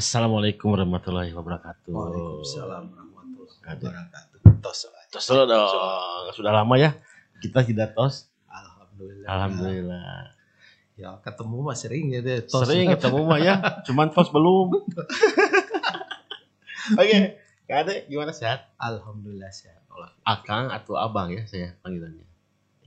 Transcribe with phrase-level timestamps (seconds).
[0.00, 1.92] Assalamualaikum warahmatullahi wabarakatuh.
[1.92, 4.64] Waalaikumsalam warahmatullahi wabarakatuh.
[4.64, 5.12] Tos aja.
[5.12, 6.32] Tos dong.
[6.32, 6.96] Sudah lama ya
[7.44, 8.32] kita tidak tos.
[8.48, 9.28] Alhamdulillah.
[9.28, 10.32] Alhamdulillah.
[10.96, 12.40] Ya ketemu mah sering ya deh.
[12.48, 12.64] Tos.
[12.64, 14.72] Sering ketemu mah ya, cuman tos belum.
[16.96, 17.36] Oke,
[17.68, 18.72] Kak Ade gimana sehat?
[18.80, 19.84] Alhamdulillah sehat.
[20.24, 22.24] Akang atau abang ya saya panggilannya.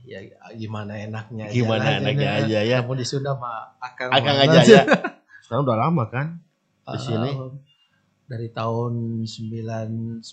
[0.02, 0.18] Ya
[0.58, 2.82] gimana enaknya aja Gimana lah, enaknya aja ya.
[2.82, 4.10] Kamu di Sunda mah akang.
[4.10, 4.82] Akang aja ya.
[5.46, 6.42] Sekarang udah lama kan
[6.86, 7.30] di sini.
[8.24, 10.24] Dari tahun 99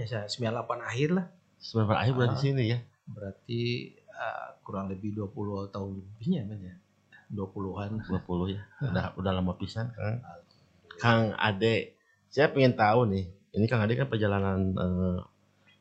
[0.00, 1.26] ya saya 98 akhir lah.
[1.60, 2.40] Sebentar akhir udah di Ah.
[2.40, 2.78] sini ya.
[3.06, 3.60] Berarti
[4.10, 6.74] ah, kurang lebih 20 tahun lebihnya kan ya.
[7.26, 7.90] 20-an.
[8.06, 8.62] 20 ya.
[8.88, 10.22] Udah udah lama pisan Kang.
[10.96, 11.92] Kang Ade,
[12.30, 13.26] saya pengen tahu nih.
[13.52, 15.18] Ini Kang Ade kan perjalanan eh,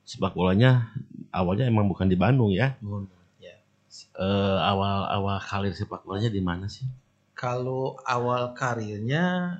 [0.03, 0.89] sepak bolanya
[1.29, 2.75] awalnya emang bukan di Bandung ya.
[2.81, 3.07] Nuhun.
[3.37, 3.55] Ya.
[4.17, 6.83] Eh, awal awal karir sepak bolanya di mana sih?
[7.31, 9.55] Kalau awal karirnya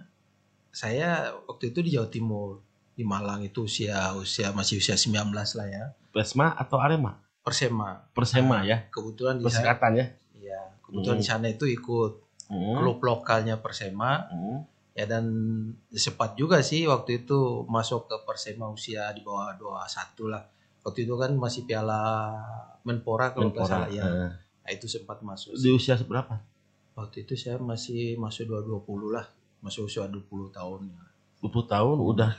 [0.75, 1.09] saya
[1.41, 2.59] waktu itu di Jawa Timur
[2.91, 7.15] di Malang itu usia usia masih usia 19 lah ya Persma atau Arema?
[7.39, 8.77] Persema Persema Nah, ya.
[8.89, 10.05] kebetulan di sana ya.
[10.35, 12.77] ya kebetulan di sana itu ikut Hmm.
[12.77, 14.61] klub lokalnya Persema Hmm.
[14.91, 15.25] ya dan
[15.89, 20.45] sempat juga sih waktu itu masuk ke Persema usia di bawah 21 lah
[20.81, 22.31] waktu itu kan masih Piala
[22.81, 26.37] Menpora kalau nggak salah ya Eh, nah, itu sempat masuk di usia seberapa?
[26.93, 29.25] waktu itu saya masih masuk 220 lah
[29.65, 30.21] masuk usia 20
[30.53, 30.93] tahun
[31.41, 32.31] 20 tahun udah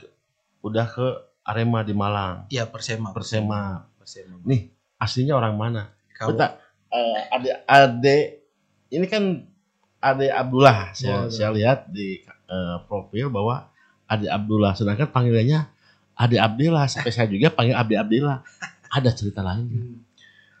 [0.63, 1.07] udah ke
[1.43, 2.47] Arema di Malang.
[2.47, 3.83] ya Persema Persema.
[3.99, 5.91] Persema Nih, aslinya orang mana?
[6.11, 8.17] Kalau Bentar, eh, ade ade
[8.89, 9.43] ini kan
[9.99, 11.31] ade Abdullah saya, Boleh.
[11.31, 13.67] saya lihat di eh, profil bahwa
[14.07, 15.67] ade Abdullah sedangkan panggilannya
[16.15, 18.39] ade Abdillah sampai saya juga panggil Abdi Abdillah
[18.89, 19.95] ada cerita lain Hmm.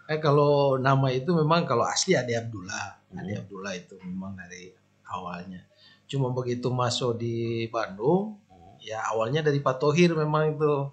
[0.07, 3.19] Eh kalau nama itu memang kalau asli Ade Abdullah, Hmm.
[3.19, 4.71] Ade Abdullah itu memang dari
[5.03, 5.59] awalnya.
[6.07, 8.39] Cuma begitu masuk di Bandung,
[8.79, 10.87] ya awalnya dari Pak Tohir memang itu.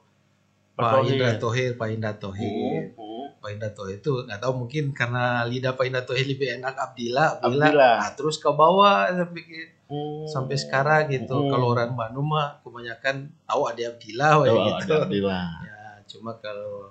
[0.75, 1.01] Pak Pak.
[1.07, 2.99] Indra Tohir, Pak Indra Tohir.
[2.99, 3.31] Hmm.
[3.39, 7.39] Pak Indra Tohir itu nggak tahu mungkin karena lidah Pak Indra Tohir lebih enak Abdillah,
[7.39, 7.69] Abdillah.
[7.71, 7.95] Abdillah.
[8.03, 10.25] Nah, terus ke bawah saya pikir Hmm.
[10.25, 11.37] sampai sekarang gitu.
[11.37, 11.51] Hmm.
[11.53, 14.97] Kalau orang Bandung mah kebanyakan tahu Ade Abdillah Oh, gitu.
[14.97, 16.89] Ade Abdillah Ya, cuma kalau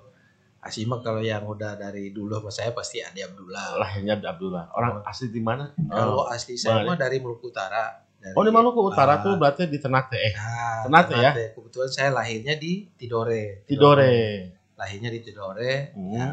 [0.64, 3.76] Asli mah kalau yang udah dari dulu sama saya pasti Ade Abdullah.
[3.76, 6.30] lahirnya Abdullah orang asli di mana Kalau oh.
[6.30, 8.00] asli saya mah dari Maluku Utara.
[8.24, 11.30] Dari, oh di Maluku Utara Ah, tuh berarti di Ternate eh Nah, Ternate ya?
[11.52, 13.68] Kebetulan saya lahirnya di Tidore.
[13.68, 14.16] Tidore
[14.74, 15.92] Lahirnya di Tidore.
[15.92, 16.16] Hmm.
[16.16, 16.28] Ya,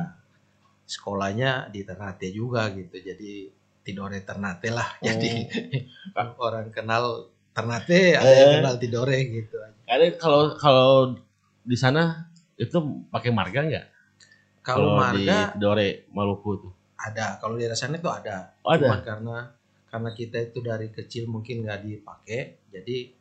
[0.86, 2.96] sekolahnya di Ternate juga gitu.
[2.96, 4.88] Jadi Tidore Ternate lah.
[4.98, 5.04] Oh.
[5.04, 5.30] Jadi
[6.40, 8.36] orang kenal Ternate, ada Eh.
[8.40, 9.56] yang kenal Tidore gitu.
[9.84, 10.94] ada kalau kalau
[11.62, 12.80] di sana itu
[13.12, 13.86] pakai marga nggak
[14.64, 18.54] Kalau di marga Tidore Maluku tuh ada, kalau di sana itu ada.
[18.62, 18.86] Oh, ada?
[18.88, 19.36] Cuman karena
[19.92, 23.12] karena kita itu dari kecil mungkin nggak dipakai, jadi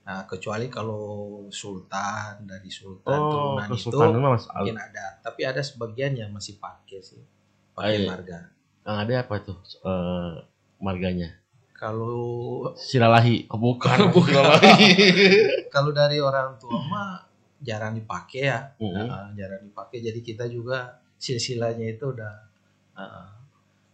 [0.00, 1.02] nah, kecuali kalau
[1.50, 5.18] sultan dari sultan oh turunan itu mas mungkin ada.
[5.20, 7.18] Tapi ada sebagian yang masih pakai sih,
[7.74, 8.06] pakai Ah, iya.
[8.06, 8.38] marga.
[8.80, 10.32] yang ada apa tuh eh,
[10.78, 11.36] marganya
[11.74, 14.30] Kalau Silalahi oh, bukan Bukan.
[14.30, 14.88] Silalahi
[15.74, 17.24] kalau dari orang tua mah
[17.60, 19.04] jarang dipakai ya, Mm-mm.
[19.04, 20.00] Nah, jarang dipakai.
[20.00, 22.34] Jadi kita juga silsilahnya itu udah
[22.96, 23.28] uh,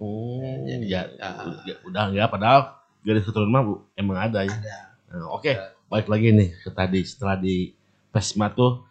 [0.03, 0.43] oh
[0.85, 1.57] ya, ah.
[1.65, 2.77] ya, udah enggak padahal
[3.07, 3.65] garis keturunan mah
[3.97, 4.79] emang ada ya ada.
[5.13, 5.53] Nah, oke
[5.87, 7.73] balik lagi nih ke tadi setelah di
[8.11, 8.83] Pesma tuh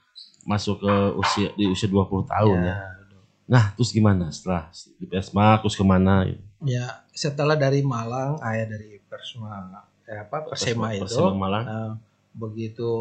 [0.46, 3.22] masuk ke usia di usia 20 tahun ya, udah.
[3.50, 4.70] nah terus gimana setelah
[5.02, 6.46] di Pesma terus ke mana gitu?
[6.66, 11.92] Ya, setelah dari Malang, ayah dari Persema, eh, apa Persema itu, Persema Malang eh,
[12.34, 12.94] begitu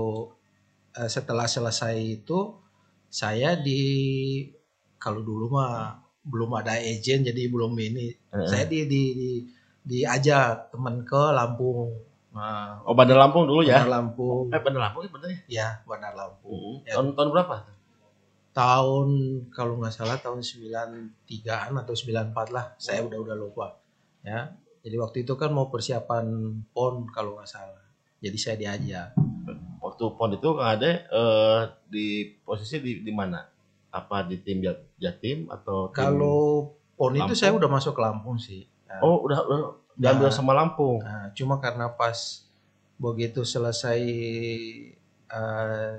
[0.92, 2.60] eh, setelah selesai itu,
[3.08, 3.80] saya di
[5.00, 8.08] kalau dulu mah belum ada agent, jadi belum ini.
[8.10, 9.30] Eh, Saya di di, di
[9.84, 11.92] diajak teman ke Lampung.
[12.34, 15.68] Nah, oh Bandar Lampung dulu ya Bandar Lampung, eh Bandar Lampung ya bener ya ya
[15.86, 16.82] Bandar Lampung.
[16.82, 16.98] Ya.
[16.98, 17.56] tahun tahun berapa
[18.54, 19.08] Tahun
[19.50, 23.78] kalau nggak salah tahun 93-an atau 94 lah, saya udah udah lupa.
[24.22, 24.54] Ya.
[24.86, 26.26] Jadi waktu itu kan mau persiapan
[26.70, 27.82] PON kalau nggak salah.
[28.22, 29.14] Jadi saya diajak.
[29.84, 33.42] waktu pon itu Kang Ade eh, di posisi di di mana?
[33.94, 37.38] Apa di tim Jat- Jatim atau tim- Kalau PON itu Lampung?
[37.38, 38.66] saya udah masuk ke Lampung sih.
[38.84, 39.58] Nah, Oh, udah udah
[39.94, 40.34] diambil Nah.
[40.34, 40.98] sama Lampung.
[40.98, 42.42] nah, cuma karena pas
[42.96, 43.98] begitu selesai
[45.26, 45.92] eh,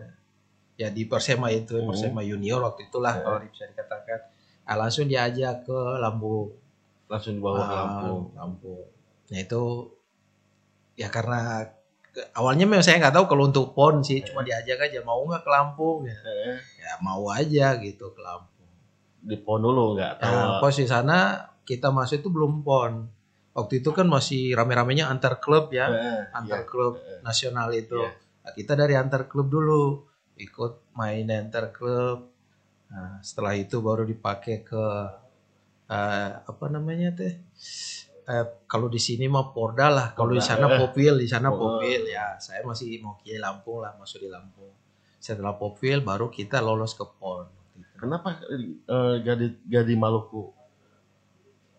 [0.75, 1.87] ya di Persema itu, Hmm.
[1.89, 3.21] Persema Junior waktu itulah Ya.
[3.21, 4.19] kalau bisa dikatakan.
[4.63, 6.51] Ah, langsung diajak ke Lampung.
[7.05, 8.21] Langsung dibawa ke Ah, Lampung.
[8.33, 8.83] Lampung.
[9.25, 9.63] Nah itu
[10.95, 11.67] ya karena
[12.33, 15.49] awalnya memang saya nggak tahu kalau untuk pon sih cuma diajak aja mau nggak ke
[15.49, 18.53] Lampung ya, Eh, ya mau aja gitu ke Lampung.
[19.19, 20.29] di pon dulu nggak tahu.
[20.29, 21.17] Nah, pos di sana
[21.65, 23.09] kita masuk itu belum pon
[23.51, 26.69] waktu itu kan masih rame-ramenya antar klub ya, Eh, antar iya.
[26.69, 27.97] klub nasional itu.
[27.97, 28.13] Iya.
[28.45, 30.05] Nah, kita dari antar klub dulu
[30.37, 32.29] ikut main antar klub.
[32.85, 34.85] Nah, setelah itu baru dipakai ke
[35.87, 37.33] eh, apa namanya teh?
[38.25, 40.77] Eh, kalau di sini mah Porda lah, kalau di sana eh.
[40.81, 41.57] Popwil, di sana Oh.
[41.57, 42.37] Popwil ya.
[42.37, 44.69] Saya masih mau ke Lampung lah, masuk di Lampung.
[45.25, 47.49] Setelah Popwil baru kita lolos ke PON.
[47.97, 50.53] Kenapa eh, jadi jadi Maluku?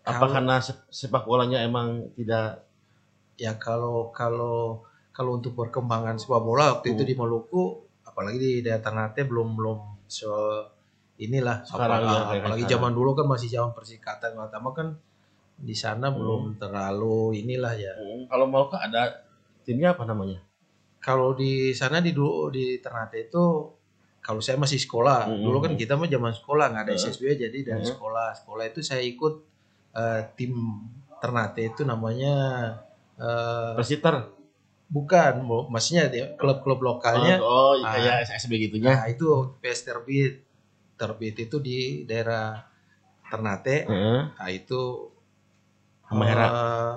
[0.03, 2.67] Apa Kalau- karena se- sepak bolanya emang tidak
[3.35, 7.09] ya kalau kalau kalau untuk perkembangan sepak bola waktu itu Hmm.
[7.09, 7.63] di Maluku
[8.03, 10.27] apalagi di daerah Ternate belum belum se
[11.17, 14.87] inilah Sekarang apa- ya, apalagi zaman dulu kan masih zaman persikatan pertama kan
[15.57, 19.23] di sana belum terlalu inilah ya Hmm, kalau Maluku ada
[19.63, 20.39] timnya apa namanya?
[20.99, 23.45] Kalau di sana di dulu di Ternate itu
[24.19, 25.39] kalau saya masih sekolah Hmm.
[25.39, 27.01] dulu kan kita mah zaman sekolah nggak ada Hmm.
[27.01, 27.89] SSB jadi dari Hmm.
[27.89, 29.33] sekolah sekolah itu saya ikut
[29.93, 30.53] eh, tim
[31.17, 32.33] Ternate itu namanya
[33.15, 34.29] eh, Persiter.
[34.87, 36.05] Bukan, maksudnya
[36.35, 37.41] klub-klub lokalnya.
[37.41, 37.91] Oh, oh Ah.
[37.91, 38.93] kayak SSB gitunya.
[38.93, 39.27] Nah, itu
[39.57, 40.45] PS Terbit.
[40.95, 42.61] Terbit itu di daerah
[43.25, 43.83] Ternate.
[43.83, 44.21] Heeh.
[44.31, 45.11] Nah, itu
[46.05, 46.37] eh, bukan.
[46.39, 46.93] Eh,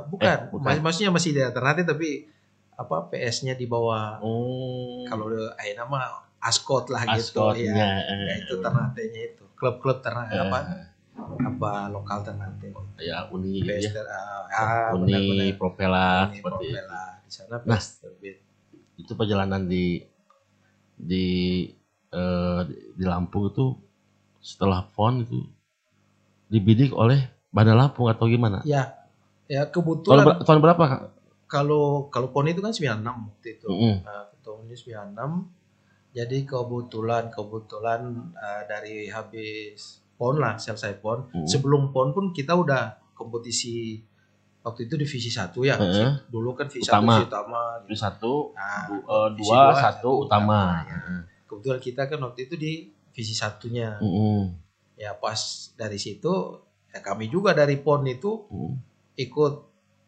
[0.53, 0.67] bukan.
[0.69, 2.29] Mas- maksudnya masih di daerah Ternate tapi
[2.81, 4.17] apa PS-nya di bawah.
[4.25, 5.05] Oh.
[5.05, 5.29] Kalau
[5.61, 7.77] eh, nama Ascot lah gitu Ascotnya.
[7.77, 7.91] ya.
[8.09, 9.45] eh, Ya, itu Ternate-nya itu.
[9.53, 10.59] Klub-klub Ternate eh, apa
[11.21, 12.73] apa lokal Ternate.
[12.97, 14.03] Ya Uni gitu PS ya.
[14.09, 15.53] Ah, ah, Uni.
[15.53, 16.81] Propela Uni seperti itu.
[16.81, 17.03] Propela.
[17.21, 17.81] Di sana Nah.
[17.81, 18.37] Terbit.
[18.97, 20.05] itu perjalanan di
[20.97, 21.27] di
[22.13, 22.61] eh,
[22.97, 23.77] di Lampung itu
[24.41, 25.45] setelah PON itu
[26.49, 28.61] dibidik oleh Bandar Lampung atau gimana?
[28.65, 28.97] Ya,
[29.45, 31.03] ya kebetulan tahun berapa Kak?
[31.51, 33.67] Kalau kalau PON itu kan 96 waktu itu.
[33.67, 33.95] Mm-mm.
[34.01, 34.77] Nah, tahunnya
[35.11, 35.51] 96.
[36.11, 38.01] Jadi kebetulan kebetulan
[38.33, 41.27] eh, dari habis PON lah, selesai PON.
[41.29, 41.45] Mm.
[41.45, 43.99] Sebelum PON pun kita udah kompetisi
[44.61, 45.75] waktu itu divisi 1 ya.
[45.75, 46.11] Heeh.
[46.27, 47.03] Dulu kan divisi Utama.
[47.11, 47.61] 1 divisi utama.
[47.81, 50.61] Itu satu, Nah, du- eh, dua, dua, satu satu utama.
[50.79, 50.99] utama, ya.
[51.45, 52.73] kebetulan kita kan waktu itu di
[53.11, 53.99] divisi satunya.
[53.99, 54.55] Mm-mm.
[54.95, 55.41] Ya pas
[55.75, 56.31] dari situ
[56.87, 58.75] ya kami juga dari PON itu Mm.
[59.17, 59.55] ikut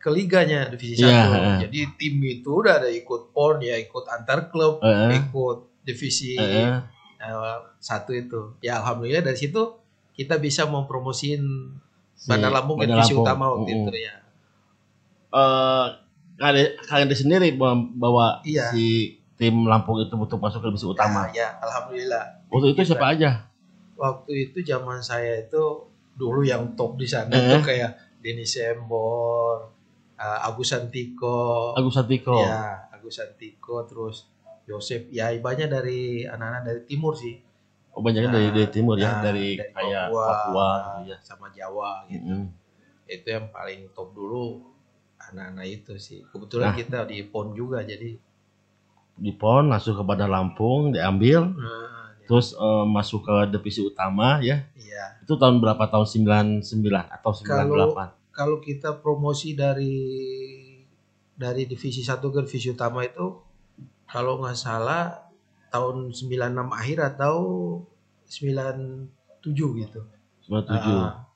[0.03, 1.33] ke liganya divisi Iya, satu.
[1.33, 1.57] heeh.
[1.63, 5.23] Jadi tim itu udah ada ikut PON ya ikut antar klub, Heeh.
[5.23, 6.83] ikut divisi Heeh.
[7.17, 8.59] eh, satu itu.
[8.59, 9.79] Ya alhamdulillah dari situ
[10.13, 11.43] kita bisa mempromosiin
[12.13, 13.25] Si Bandar Lampung ke Bandar divisi Lampung.
[13.25, 14.15] utama waktu itu ya.
[15.33, 15.87] Eh,
[16.35, 18.69] kalian kalian sendiri bawa- bawa Iya.
[18.69, 18.87] si
[19.35, 21.25] tim Lampung itu untuk masuk ke divisi utama.
[21.25, 22.45] Nah, ya alhamdulillah.
[22.47, 23.49] Waktu itu siapa aja?
[23.95, 25.63] Waktu itu zaman saya itu
[26.13, 27.41] dulu yang top di sana Eh.
[27.41, 29.72] itu kayak Denny Sembor,
[30.23, 32.39] eh, Agus Santiko, Agus Satiko.
[32.39, 34.31] ya Agus Santiko terus
[34.63, 37.43] Yosef ya banyak dari anak-anak dari timur sih
[37.93, 41.17] Oh, banyaknya dari, Nah, dari timur ya, nah, dari, dari kayak Papua, Papua, gitu ya.
[41.21, 42.43] sama Jawa gitu Mm-mm.
[43.07, 44.65] itu yang paling top dulu
[45.21, 46.79] anak-anak itu sih kebetulan Nah.
[46.79, 48.17] kita di PON juga jadi
[49.13, 54.65] Di PON masuk ke Bandar Lampung, diambil, nah, terus eh, masuk ke divisi utama ya.
[54.73, 55.85] iya Itu tahun berapa?
[55.85, 56.65] Tahun 99
[57.13, 57.45] atau 98?
[57.69, 57.93] kalau
[58.35, 59.97] kita promosi dari
[61.33, 63.41] dari divisi 1 ke divisi utama itu
[64.05, 65.33] kalau nggak salah
[65.69, 66.33] tahun 96
[66.71, 67.37] akhir atau
[68.27, 69.09] 97
[69.79, 70.01] gitu
[70.43, 70.69] 97.
[70.71, 71.29] Ah,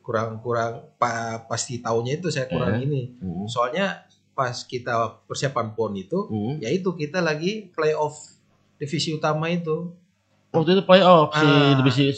[0.00, 2.84] kurang kurang pa- pasti tahunnya itu saya kurang Eh.
[2.84, 3.46] ini Mm.
[3.46, 4.94] soalnya pas kita
[5.24, 6.62] persiapan pon itu Mm.
[6.62, 8.16] yaitu kita lagi playoff
[8.76, 9.92] divisi utama itu
[10.48, 11.76] Waktu itu playoff si Ah.
[11.76, 12.08] divisi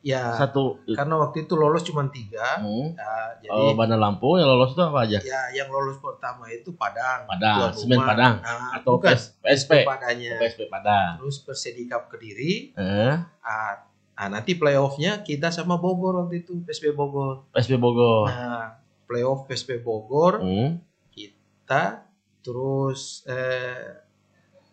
[0.00, 0.80] ya satu.
[0.88, 2.94] karena waktu itu lolos cuma tiga Mm.
[2.94, 5.18] ya, jadi Oh, Bandar Lampung yang lolos itu apa aja?
[5.18, 8.00] ya yang lolos pertama itu Padang Padang, Semen.
[8.00, 8.40] Padang.
[8.40, 9.84] Nah, Atau bukan, PS, PSP?
[9.84, 11.16] Padangnya PSP Padang.
[11.16, 13.72] terus Persedikap Kediri Eh, ah,
[14.14, 18.24] ah, nanti playoffnya kita sama Bogor waktu itu PSB Bogor PSP Bogor.
[18.26, 20.80] nah playoff PSB Bogor Mm.
[21.10, 22.08] kita
[22.40, 24.00] terus eh,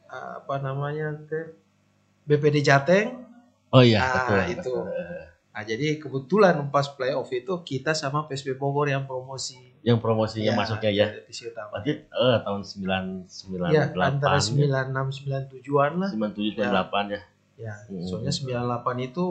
[0.08, 1.52] apa namanya teh
[2.24, 3.27] BPD Jateng
[3.70, 4.40] Oh iya, Ah, betul.
[4.50, 4.72] itu.
[4.74, 4.84] betul.
[5.52, 10.92] Nah jadi kebetulan pas playoff itu kita sama PSB Bogor yang promosi Yang promosinya masuknya
[10.92, 11.06] ya.
[11.12, 17.22] divisi utama Berarti eh tahun 998 ya antara 96 97-an lah 97 98 ya.
[17.58, 18.04] ya Hmm.
[18.04, 19.26] soalnya 98 itu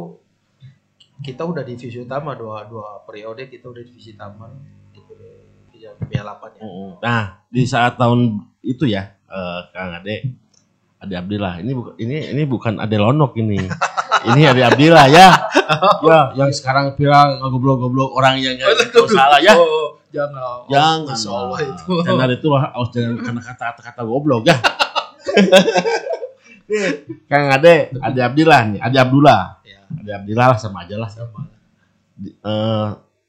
[1.19, 4.51] kita udah divisi utama dua dua periode kita udah divisi utama
[4.91, 6.91] di divisi 98 ya Mm-mm.
[6.99, 8.21] Nah, di saat tahun
[8.61, 10.35] itu ya, eh, Kang Ade,
[10.99, 11.61] Ade Abdillah.
[11.61, 13.61] Ini bukan ini ini bukan Ade Lonok ini.
[14.29, 15.29] ini Ade Abdillah ya.
[16.03, 19.55] ya, yang sekarang bilang goblok-goblok orang yang nggak tahu salah ya.
[19.55, 20.99] Oh, jangan Jangan.
[21.13, 21.61] Masya Allah lah.
[21.63, 24.57] itu Channel itu lah, harus jangan karena kata-kata goblok ya.
[26.67, 29.63] Nih, Kang Ade, Ade Abdillah nih, Ade Abdullah.
[29.63, 31.07] ya Ade Abdillah lah sama aja lah.
[31.07, 31.47] sama
[32.11, 32.89] Di- eh,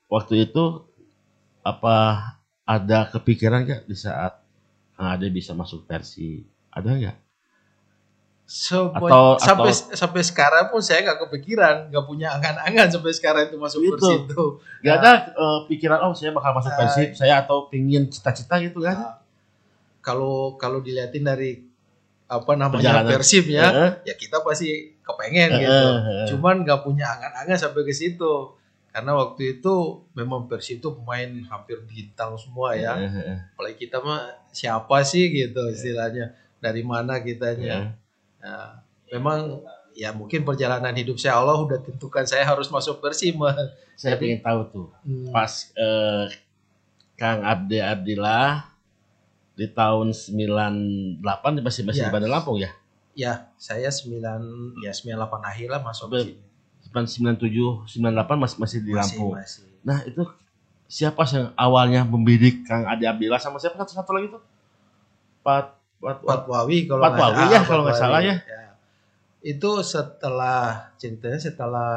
[0.09, 0.65] waktu itu
[1.61, 1.95] apa
[2.63, 4.41] ada kepikiran nggak di saat
[4.97, 6.41] Kang Ade bisa masuk versi
[6.73, 7.17] ada nggak
[8.47, 13.51] So, Atau- sampai atau- sampai sekarang pun saya nggak kepikiran, nggak punya angan-angan sampai sekarang
[13.51, 13.91] itu masuk Itu.
[13.93, 14.45] Persib itu.
[14.79, 16.79] nggak ada eh, pikiran oh saya bakal masuk Ah.
[16.79, 19.13] Persib saya atau pingin cita-cita gitu kan Nah,
[19.99, 21.59] kalau kalau dilihatin dari
[22.25, 23.11] apa namanya Perjalanan.
[23.13, 23.91] Persib ya, Heeh.
[24.05, 25.87] ya kita pasti kepengen Heeh, gitu.
[26.31, 28.55] Cuman nggak punya angan-angan sampai ke situ.
[28.87, 29.75] Karena waktu itu
[30.11, 32.95] memang Persib itu pemain hampir bintang semua ya.
[33.51, 36.31] Apalagi kita mah siapa sih gitu istilahnya.
[36.57, 37.91] Dari mana kitanya.
[37.91, 38.06] Heeh.
[38.47, 39.59] Nah, memang
[39.91, 43.35] ya mungkin perjalanan hidup saya Allah udah tentukan saya harus masuk Persib.
[43.35, 43.51] mah.
[43.93, 46.25] saya Jadi- pengen tahu tuh Hmm, pas eh,
[47.13, 48.69] Kang Abde Abdillah
[49.51, 51.17] di tahun 98
[51.59, 52.07] masih masih Ya.
[52.07, 52.69] di Bandar Lampung ya
[53.13, 54.21] ya saya 9
[54.77, 56.37] ya 98 akhir lah masuk ke sini.
[56.85, 59.65] 97 98 masih masih di Masih, Lampung masih.
[59.81, 60.21] nah itu
[60.85, 64.41] siapa sih yang awalnya membidik Kang Ade Abdillah sama siapa satu, satu lagi tuh
[65.41, 68.13] Pat, Patwawi kalau Pat nggak Wawi salah, ya, kalau nggak Patwawi.
[68.13, 68.35] salah ya.
[69.39, 70.59] Itu setelah
[70.95, 71.91] ceritanya setelah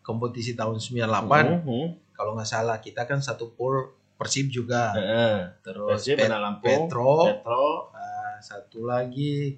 [0.00, 1.86] kompetisi tahun 98 Mhm.
[2.12, 4.92] kalau nggak salah kita kan satu pool Persib juga.
[4.92, 5.36] Heeh.
[5.62, 9.56] Terus Persib, Pet- Lampung, Petro, Petro, eh, satu lagi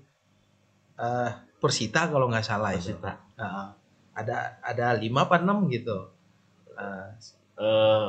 [0.95, 2.91] eh, Persita kalau nggak salah itu.
[2.93, 3.13] Persita.
[3.37, 3.75] Nah,
[4.13, 6.11] ada ada lima apa enam gitu.
[6.73, 7.09] Eh,
[7.55, 8.09] Eh,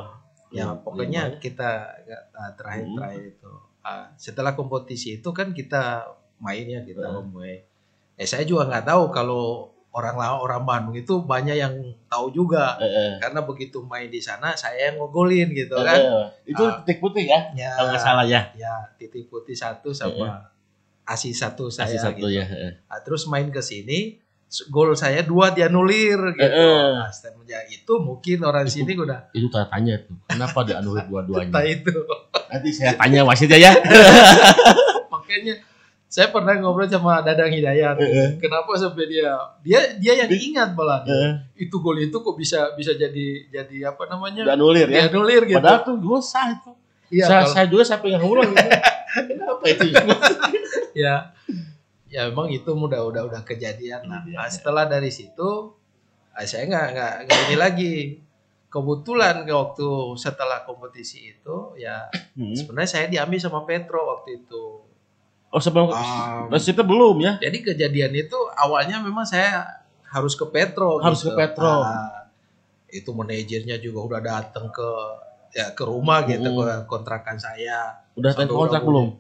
[0.52, 1.40] ya pokoknya lima ya.
[1.40, 1.70] kita
[2.32, 3.28] uh, terakhir Hmm.
[3.28, 6.08] itu Uh, setelah kompetisi itu kan kita
[6.40, 7.68] main ya kita away.
[8.16, 9.44] eh saya juga nggak tahu kalau
[9.92, 11.76] orang orang Bandung itu banyak yang
[12.08, 13.20] tahu juga eh.
[13.20, 16.00] karena begitu main di sana saya yang ngegolin gitu kan
[16.48, 16.80] itu Ah.
[16.82, 20.48] titik putih ya ya kalau nggak salah ya ya titik putih satu sama
[21.04, 22.40] asi satu saya kasih satu gitu.
[22.40, 22.46] ya.
[22.88, 24.23] Nah, terus main ke sini
[24.70, 26.46] gol saya dua dianulir gitu.
[26.46, 27.10] Eh, nah,
[27.66, 31.50] itu mungkin orang Itu- sini udah itu tanya tanya tuh kenapa dianulir dua-duanya?
[31.50, 31.92] Entah itu.
[32.54, 33.72] Nanti saya tanya wasitnya ya.
[35.14, 35.58] Makanya
[36.06, 37.98] saya pernah ngobrol sama Dadang Hidayat.
[37.98, 38.30] Eh, eh.
[38.38, 39.34] kenapa sampai dia
[39.66, 41.02] dia dia yang ingat malah
[41.58, 44.46] itu gol itu kok bisa bisa jadi jadi apa namanya?
[44.54, 45.10] Dianulir ya?
[45.10, 45.58] Dianulir gitu.
[45.58, 46.72] Padahal tuh gue sah itu.
[47.10, 48.70] Iya saya, kalau- saya juga sampai nggak ngulang gitu.
[49.34, 49.64] kenapa?
[49.66, 49.86] Itu
[51.06, 51.16] ya
[52.14, 54.54] ya memang itu udah udah udah kejadian lah Iya, nah, iya.
[54.54, 55.74] setelah dari situ
[56.30, 57.94] ah, saya nggak nggak nggak ini lagi
[58.70, 62.54] kebetulan ke waktu setelah kompetisi itu ya Hmm.
[62.54, 64.64] sebenarnya saya diambil sama Petro waktu itu
[65.50, 69.66] oh sebelum Um, wasitnya belum ya Jadi kejadian itu awalnya memang saya
[70.04, 70.98] harus ke Petro.
[70.98, 71.82] Harus ke Petro.
[71.82, 72.30] Nah,
[72.88, 74.90] itu manajernya juga udah datang ke
[75.52, 76.58] ya ke rumah gitu Hmm.
[76.58, 78.02] ke kontrakan saya.
[78.14, 79.14] udah tanda kontrak belum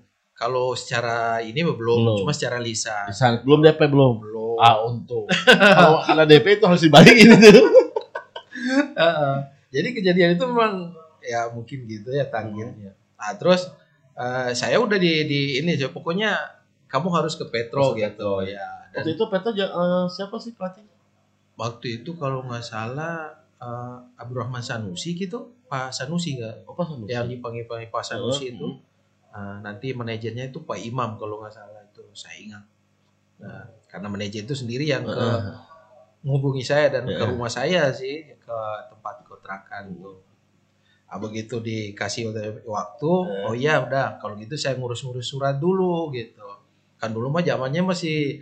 [0.43, 2.15] Kalau secara ini belum, Belum.
[2.19, 3.07] cuma secara lisan.
[3.07, 4.55] Di sana belum DP belum Belum.
[4.55, 7.47] ah untung kalau ada DP itu harus dibalikin itu
[8.93, 9.35] Heeh.
[9.71, 12.93] Jadi kejadian itu memang ya mungkin gitu ya takdirnya.
[13.15, 13.71] Nah, terus
[14.13, 16.35] eh, saya udah di di ini ya, pokoknya
[16.85, 18.33] kamu harus ke Petro ke gitu Petro.
[18.45, 18.67] ya.
[18.91, 19.65] Dan waktu itu Petro eh,
[20.07, 20.85] siapa sih pelatih
[21.53, 27.09] waktu itu kalau nggak salah eh, Abdurrahman Sanusi gitu Pak Sanusi nggak apa Sanusi?
[27.09, 28.53] yang dipanggil panggil Pak Sanusi Hmm.
[28.53, 28.67] itu
[29.33, 32.63] Eh, nanti manajernya itu Pak Imam kalau nggak salah itu saya ingat.
[33.41, 35.25] Nah, karena manajer itu sendiri yang ke
[36.21, 37.29] menghubungi saya dan ke Heeh.
[37.33, 38.57] rumah saya sih ke
[38.93, 40.21] tempat kontrakan tuh
[41.09, 42.31] ah, begitu dikasih
[42.63, 43.45] waktu Heeh.
[43.49, 46.45] oh iya udah kalau gitu saya ngurus-ngurus surat dulu gitu.
[47.01, 48.37] Kan dulu mah zamannya masih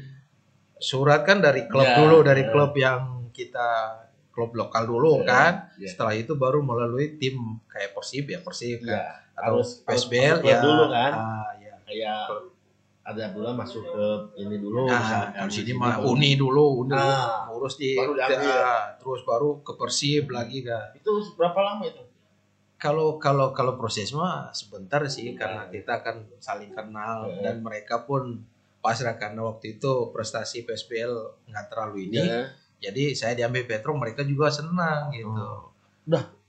[0.75, 3.95] surat kan dari klub Ya, dulu dari klub yang kita
[4.41, 5.85] klub lokal dulu Ya, kan ya.
[5.85, 9.05] setelah itu baru melalui tim kayak Persib ya Persib kan Iya,
[9.37, 11.11] atau harus- PSBL ya dulu kan.
[11.13, 11.73] ah, ya.
[11.83, 12.25] kayak
[13.03, 14.05] ada Abdullah masuk ke
[14.39, 18.49] ini dulu Nah, kalau sini Di mah Uni dulu, Uni Ah, ngurus di baru diambil.
[18.55, 20.89] ah, terus baru ke Persib lagi kan.
[20.91, 22.01] itu berapa lama itu
[22.75, 27.41] Kalau kalau kalau proses mah sebentar sih karena kita kan saling kenal Ya.
[27.43, 28.41] dan mereka pun
[28.79, 31.13] pasrah karena waktu itu prestasi PSBL
[31.45, 32.17] nggak terlalu ini.
[32.19, 32.49] ya.
[32.81, 35.29] Jadi saya diambil Petro, mereka juga senang gitu.
[35.29, 35.69] Oh.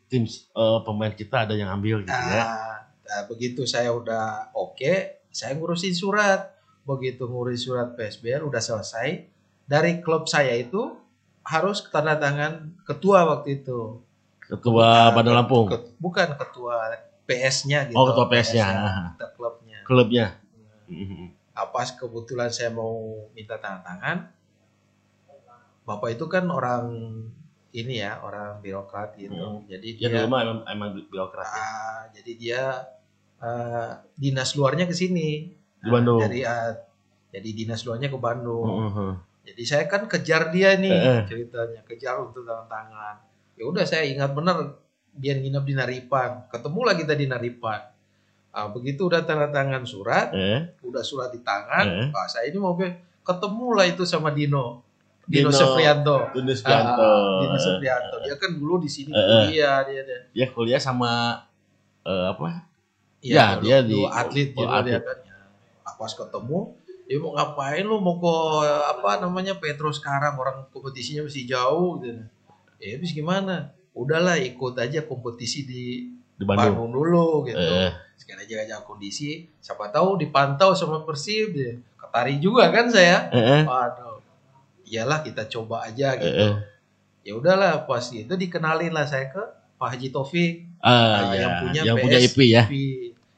[0.09, 5.25] tim eh, pemain kita ada yang ambil gitu ya Nah, nah, begitu saya udah oke,
[5.29, 6.53] saya ngurusin surat.
[6.83, 9.29] Begitu ngurus surat PSBL udah selesai,
[9.65, 10.99] dari klub saya itu
[11.43, 14.03] harus tanda tangan ketua waktu itu.
[14.43, 16.93] ketua Bandar Lampung ket- bukan ketua
[17.25, 17.97] PS-nya gitu.
[17.97, 18.67] Oh, ketua PS-nya.
[19.15, 19.79] ketua klubnya.
[19.87, 20.27] klubnya
[20.91, 21.33] Hmm.
[21.73, 22.93] Pas kebetulan saya mau
[23.33, 24.29] minta tanda tangan,
[25.83, 26.85] bapak itu kan orang
[27.73, 29.33] ini ya, orang birokrat gitu.
[29.35, 29.65] Hmm.
[29.65, 31.57] Jadi ya dia dulu emang, emang birokrat ya.
[31.59, 32.63] Ah, jadi dia
[33.39, 35.51] eh, dinas luarnya ke sini.
[35.77, 36.21] Di Bandung.
[36.21, 36.79] Nah, Jadi ah,
[37.29, 38.69] jadi dinas luarnya ke Bandung.
[38.69, 39.11] Mhm.
[39.43, 41.21] Jadi saya kan kejar dia nih Eh, eh.
[41.27, 43.17] ceritanya, kejar untuk tanda tangan.
[43.59, 44.79] Ya udah saya ingat bener
[45.13, 46.47] dia nginep di Naripan.
[46.49, 47.83] Ketemulah kita di Naripan.
[48.49, 52.09] Ah, begitu udah tanda tangan surat, Eh, udah surat di tangan, Eh.
[52.13, 54.85] ah, saya ini mau ke- ketemulah itu sama Dino.
[55.25, 55.55] Dino, Dino.
[55.55, 56.17] Sefrianto.
[56.33, 57.11] Tunis Ah, Pianto.
[57.41, 58.17] Dino Sefrianto.
[58.21, 59.23] Dia kan dulu di sini eh.
[59.23, 60.19] kuliah dia, dia.
[60.29, 61.43] Dia kuliah sama
[62.03, 62.67] eh, apa?
[63.21, 65.01] Iya, Ya, dulu- dia di- atlet oh, dia atlet.
[65.01, 65.19] kan.
[65.23, 65.39] Ya,
[65.95, 66.59] pas ketemu,
[67.05, 68.35] dia mau ngapain lu mau ke
[68.89, 72.23] apa namanya Petro sekarang orang kompetisinya masih jauh gitu.
[72.77, 73.71] Ya habis gimana?
[73.93, 75.85] Udahlah ikut aja kompetisi di
[76.33, 76.75] Di Bandung.
[76.75, 77.55] Bandung dulu gitu.
[77.57, 81.79] Eh, Sekali aja jaga kondisi, siapa tahu dipantau sama Persib ya.
[81.95, 83.31] Ketari juga kan saya.
[83.31, 84.12] eh, Waduh.
[84.93, 86.29] Iyalah kita coba aja gitu.
[86.29, 86.55] eh.
[87.25, 89.41] Ya udahlah pas itu dikenalin lah saya ke
[89.75, 91.39] Pak Haji Taufik Ah, Nah, ya.
[91.39, 92.63] yang punya yang PS punya IP ya.
[92.67, 92.73] TV.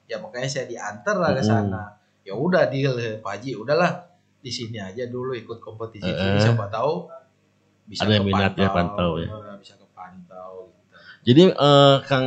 [0.04, 1.82] Ya makanya saya diantar lah ke sana.
[2.24, 4.08] Ya udah deal Pak Haji, udahlah
[4.40, 6.40] di sini aja dulu ikut kompetisi ini eh.
[6.40, 7.08] siapa tahu
[7.84, 9.28] bisa Ada yang minat ya, pantau ya.
[9.28, 10.96] eh, Bisa kepantau gitu.
[11.22, 12.26] Jadi eh, Kang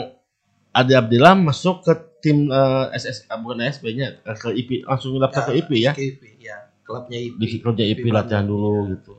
[0.72, 5.58] Ade Abdillah masuk ke tim eh, SS bukan SB-nya ke, ke IP langsung daftar ke
[5.58, 5.92] IP ya.
[5.94, 7.36] KIP ya, klubnya IP.
[7.36, 8.82] Di kerja IP Bandung, latihan dulu ya.
[8.96, 9.14] gitu.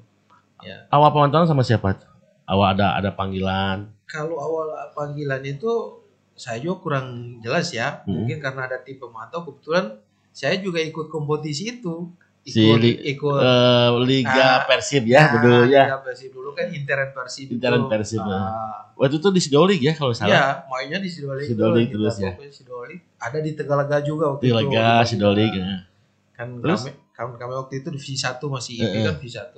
[0.59, 0.77] Ya.
[0.89, 2.01] Awal pemantauan sama siapa?
[2.43, 3.93] Awal ada ada panggilan.
[4.05, 6.01] Kalau awal panggilan itu
[6.33, 7.07] saya juga kurang
[7.39, 8.01] jelas ya.
[8.03, 8.25] Hmm.
[8.25, 12.09] Mungkin karena ada tim pemantau kebetulan saya juga ikut kompetisi itu.
[12.41, 15.85] Si Ikut, li- ikut Eh, Liga Ah, Persib ya, dulu ya.
[15.85, 17.53] Liga Persib dulu kan intern Persib.
[17.53, 17.91] Intern itu.
[17.91, 18.41] Persib, ya.
[18.41, 20.33] Ah, Waktu itu di Sidolik ya kalau salah.
[20.33, 21.45] Iya, mainnya di Sidolik.
[21.45, 22.33] Sidolik terus ya.
[22.41, 23.05] Sidolik.
[23.15, 24.71] Ada di Tegalaga juga waktu Di itu.
[24.71, 25.51] Di Sidolik.
[25.51, 25.61] Liga.
[25.61, 25.79] ya.
[26.33, 26.81] Kan Terus?
[26.81, 29.51] kami, kami, kami waktu itu divisi 1 masih IP kan divisi 1.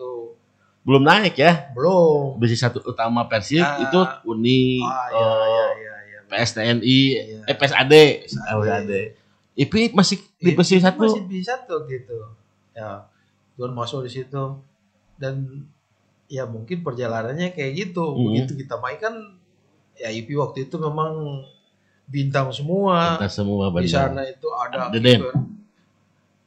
[0.80, 1.68] Belum naik ya.
[1.76, 2.40] Belum.
[2.40, 3.84] Divisi satu utama Persib Ah.
[3.84, 6.18] itu Uni, Ah, iya, eh, iya, iya, iya.
[6.24, 7.38] PSTNI, Iya.
[7.44, 8.92] eh PSAD, PSAD.
[9.52, 11.04] IP masih di Iya, itu satu.
[11.04, 12.16] Masih divisi 1 gitu.
[12.72, 13.04] Ya,
[13.60, 14.42] Tuan masuk di situ
[15.20, 15.68] dan
[16.32, 18.16] ya mungkin perjalanannya kayak gitu.
[18.16, 18.32] Hmm.
[18.32, 19.12] Begitu kita main kan
[20.00, 21.44] ya IP waktu itu memang
[22.08, 23.20] bintang semua.
[23.20, 25.28] Kita semua di sana itu ada Deden.
[25.28, 25.59] kiper.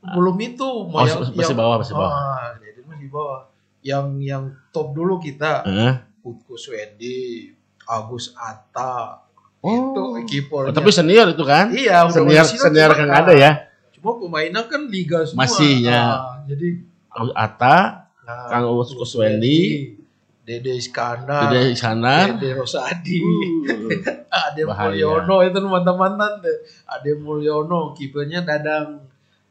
[0.05, 2.11] Belum itu Oh, masih bawah, masih bawah.
[2.11, 3.47] Ah, Deden masih bawah
[3.79, 5.93] yang yang top dulu kita Heeh.
[6.19, 7.51] Putkus Wendy
[7.83, 9.23] Agus Atta
[9.59, 9.71] Oh.
[9.71, 11.71] itu kipernya Oh, tapi senior itu kan?
[11.71, 13.51] iya udah Senior masih senior kan ada ya.
[13.93, 16.03] cuma pemainnya kan liga semua Masih, ya.
[16.19, 16.83] Ah, jadi
[17.31, 17.77] Atta,
[18.19, 19.95] nah, Kang Uus Kuswendi,
[20.43, 22.35] Dede Iskandar Dede Iskandar.
[22.35, 23.23] Dede Rosadi
[23.63, 23.87] Uh,
[24.43, 24.91] Ade Bahaya.
[24.91, 26.57] Mulyono itu mantan-mantan deh.
[26.83, 28.99] Ade Mulyono kipernya Dadang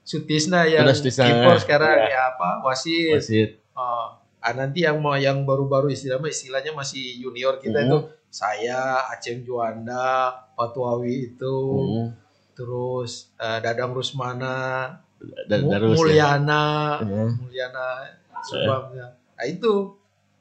[0.03, 2.11] Sutisna yang kiper sekarang iya.
[2.11, 3.15] ya apa wasit.
[3.15, 3.51] wasit.
[3.73, 7.87] Ah, ah, nanti yang mau yang baru-baru istilahnya istilahnya masih junior kita Mhm.
[7.87, 12.07] itu saya Aceh Juanda, Patwawi itu, Hmm.
[12.53, 16.35] terus eh, Dadang Rusmana, Mu- Darus ya.
[16.35, 16.65] Mulyana,
[16.99, 17.29] Heeh.
[17.39, 17.87] Mulyana
[18.43, 19.07] Subangnya.
[19.33, 19.95] Nah itu.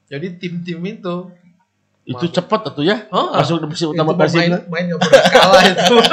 [0.07, 1.15] Jadi tim-tim itu
[2.01, 2.33] Itu Masuk.
[2.33, 3.05] cepat tuh ya.
[3.07, 4.65] Oh, Masuk divisi itu utama main Persib.
[4.67, 5.95] main nggak pernah kalah itu.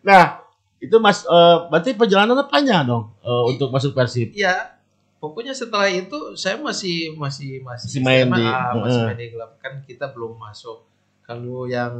[0.00, 0.37] Nah,
[0.78, 4.30] itu Mas eh, berarti perjalanannya panjang dong eh, untuk masuk Persib.
[4.30, 4.78] Iya,
[5.16, 9.06] pokoknya setelah itu saya masih masih masih, Masih main di- masih Heeh.
[9.06, 10.86] main di klub kan kita belum masuk.
[11.22, 11.94] Kalau yang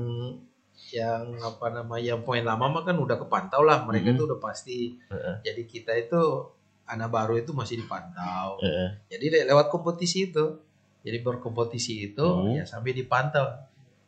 [0.89, 4.15] yang apa nama yang poin lama mah kan udah kepantau lah mereka Mhm.
[4.15, 4.79] itu udah pasti.
[5.05, 5.35] Heeh.
[5.43, 6.23] Jadi kita itu
[6.87, 8.57] anak baru itu masih dipantau.
[8.59, 8.97] Heeh.
[9.09, 10.57] Jadi le- lewat kompetisi itu.
[10.99, 12.55] Jadi berkompetisi itu Hmm.
[12.55, 13.45] ya sampai dipantau.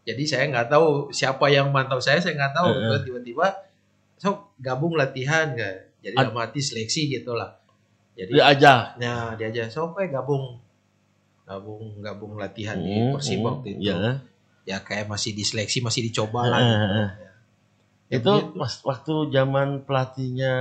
[0.00, 2.70] Jadi saya nggak tahu siapa yang mantau saya, saya nggak tahu.
[3.04, 3.46] Tiba-tiba
[4.20, 5.76] sok gabung latihan kan.
[6.00, 7.56] Jadi Ad- arti seleksi gitulah.
[8.12, 8.72] Jadi Dia aja.
[8.96, 10.60] Nah, dia aja sok eh gabung
[11.42, 13.80] gabung gabung latihan di Hmm, Persib hmm, waktu itu.
[13.88, 14.22] Iya.
[14.62, 16.60] Ya kayak masih diseleksi, masih dicoba lah.
[16.60, 16.70] Gitu.
[16.70, 17.08] Ya.
[18.06, 20.52] Ya, Itu pas waktu zaman pelatihnya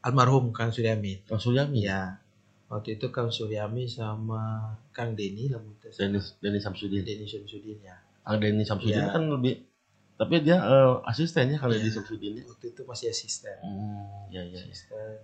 [0.00, 1.22] almarhum Kang Suryami.
[1.26, 1.84] Kang Suryami.
[1.84, 2.18] Ya.
[2.68, 5.60] Waktu itu Kang Suryami sama Kang Deni lah.
[5.84, 7.04] Denis Denis Samsudin.
[7.04, 7.96] Deni Syamsuddin ya.
[8.22, 9.12] Kang Denis Samsudin Iya.
[9.12, 9.54] kan lebih
[10.18, 11.86] tapi dia eh, asistennya kalau Iya.
[11.86, 11.90] di
[12.34, 12.42] ya.
[12.44, 13.54] Waktu itu masih asisten.
[13.62, 14.58] Hmm, ya ya.
[14.58, 14.66] ya.
[14.66, 15.22] Asisten.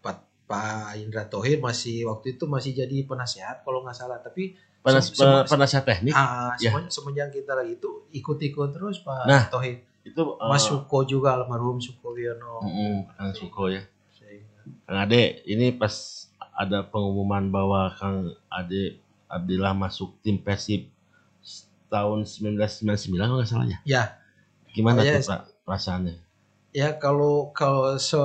[0.00, 4.18] Pak Pak Indra Tohir masih waktu itu masih jadi penasehat kalau nggak salah.
[4.18, 6.70] Tapi Penas, Sem- sem- pe- penasihat teknik ah, Ya.
[6.70, 9.42] semenjak, semenjak kita lagi itu ikut-ikut terus Pak Nah.
[9.46, 9.82] Tohir.
[10.02, 12.62] itu eh, Mas Suko juga almarhum Suko Wiono.
[12.62, 13.82] mm, Kang Suko ya.
[14.82, 15.90] Kang Ade, ini pas
[16.52, 20.86] ada pengumuman bahwa Kang Ade Abdillah masuk tim Persib
[21.86, 23.78] tahun 1999 kalau nggak salah ya.
[23.84, 24.04] Ya,
[24.68, 25.18] Gimana Oh, iya.
[25.18, 26.14] tuh perasaannya?
[26.70, 28.20] ya kalau kalau se,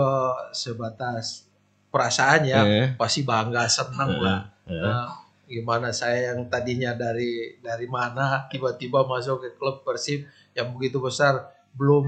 [0.51, 1.47] sebatas
[1.87, 4.41] perasaan ya Eh, pasti bangga senang eh, lah.
[4.65, 5.07] eh, Nah,
[5.45, 11.47] gimana saya yang tadinya dari dari mana tiba-tiba masuk ke klub Persib yang begitu besar
[11.73, 12.07] belum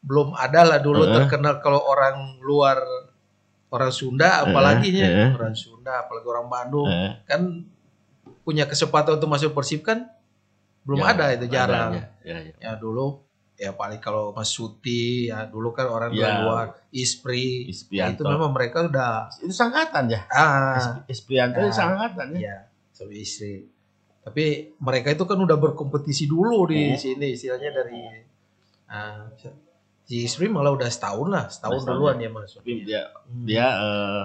[0.00, 1.12] belum ada lah dulu Eh.
[1.14, 2.80] terkenal kalau orang luar
[3.68, 5.30] orang Sunda apalagi Eh, ya eh.
[5.30, 7.68] orang Sunda apalagi orang Bandung eh, kan
[8.42, 10.08] punya kesempatan untuk masuk Persib kan
[10.82, 11.90] belum Ya, ada itu jarang.
[11.94, 12.52] Ya, ya.
[12.58, 13.22] Ya dulu
[13.54, 16.42] ya paling kalau Mas Suti ya dulu kan orang Ya.
[16.42, 18.18] luar Ispri ya, Isprianto.
[18.18, 20.26] itu memang mereka udah itu sangkatan ya.
[20.28, 21.64] ah Isprianto Ya.
[21.64, 22.66] itu sangkatan ya.
[22.98, 23.66] ya istri.
[24.22, 26.94] Tapi mereka itu kan udah berkompetisi dulu di Hmm.
[26.96, 28.02] sini istilahnya dari
[28.86, 29.26] ah,
[30.02, 32.62] si Ispri malah udah setahun lah, setahun duluan ya masuk.
[32.62, 33.42] Tapi dia Hmm.
[33.42, 34.22] dia eh,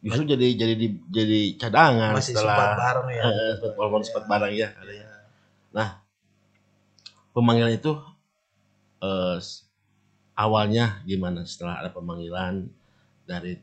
[0.00, 3.22] justru jadi jadi di, jadi cadangan masih sempat setelah bareng ya.
[3.24, 4.68] eh, sempat walaupun sempat bareng ya.
[5.74, 6.02] Iya.
[7.30, 7.92] Pemanggilan itu
[9.02, 9.38] eh,
[10.34, 11.46] awalnya gimana?
[11.46, 12.66] Setelah ada pemanggilan
[13.26, 13.54] dari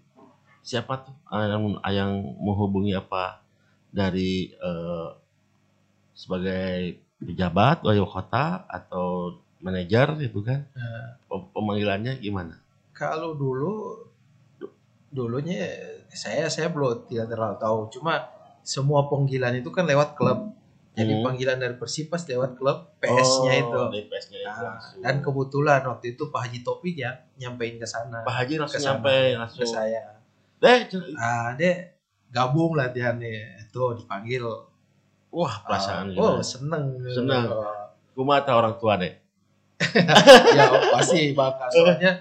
[0.64, 1.16] siapa tuh?
[1.32, 3.44] Yang yang menghubungi apa?
[3.92, 5.10] Dari eh,
[6.16, 10.66] sebagai pejabat wali kota atau manajer gitu kan?
[10.74, 12.62] Nah, Pem- pemanggilannya gimana?
[12.98, 13.94] kalau dulu
[15.14, 15.70] dulunya
[16.10, 17.80] saya saya belum tidak terlalu tahu.
[17.94, 18.26] Cuma
[18.66, 20.57] semua panggilan itu kan lewat klub
[20.98, 21.24] jadi Hmm.
[21.24, 25.00] panggilan dari Persib pas lewat klub PS-nya Oh, itu dari PS-nya itu Nah, langsung.
[25.00, 29.16] dan kebetulan waktu itu Pak Haji Topik ya nyampein ke sana Pak Haji langsung nyampe
[29.54, 30.02] ke saya
[30.58, 33.30] Deh, cer- ah dek gabung latihannya
[33.62, 34.42] itu dipanggil
[35.30, 37.46] wah perasaan Ah, oh seneng Seneng.
[38.12, 39.14] Kumata orang tua deh.
[40.52, 42.12] ya pasti bangga soalnya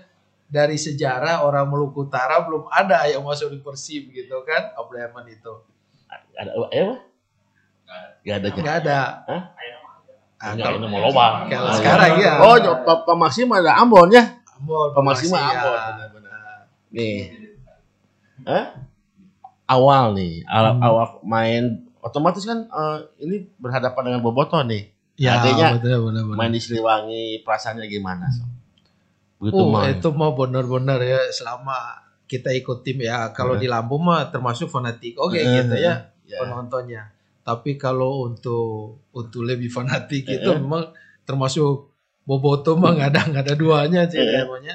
[0.47, 5.53] dari sejarah orang Maluku Utara belum ada yang masuk di Persib gitu kan Ableman itu
[6.37, 6.97] Ada eh apa?
[8.23, 8.47] Gak ada.
[8.51, 9.43] nggak ada Hah?
[10.37, 11.49] Ah, kalau ini mau loba.
[11.49, 12.33] kalau sekarang ya.
[12.45, 14.37] Oh, Pak Maksim ada Ambon ya?
[14.53, 15.61] Ambon, Pak ya.
[15.65, 16.23] Ambon.
[16.93, 17.19] Nih.
[18.45, 18.65] Hah?
[19.67, 20.85] Awal nih, awal, Hmm.
[20.85, 21.65] awal main
[21.99, 24.95] otomatis kan eh, ini berhadapan dengan Boboto nih.
[25.17, 26.37] Ya, Adanya benar benar benar.
[26.37, 28.29] Main di Siliwangi, perasaannya gimana?
[28.29, 28.47] Sob?
[29.39, 29.97] Begitu Oh, main.
[29.97, 33.33] itu mah benar-benar ya selama kita ikut tim ya.
[33.33, 35.17] Kalau di Lampung mah termasuk fanatik.
[35.17, 36.39] Oke Eh, gitu ya Ya.
[36.39, 37.16] penontonnya.
[37.47, 40.43] Tapi kalau untuk untuk lebih fanatik Eh.
[40.43, 40.91] itu memang
[41.23, 44.43] termasuk Boboto mah nggak ada nggak ada duanya sih Eh.
[44.43, 44.75] namanya.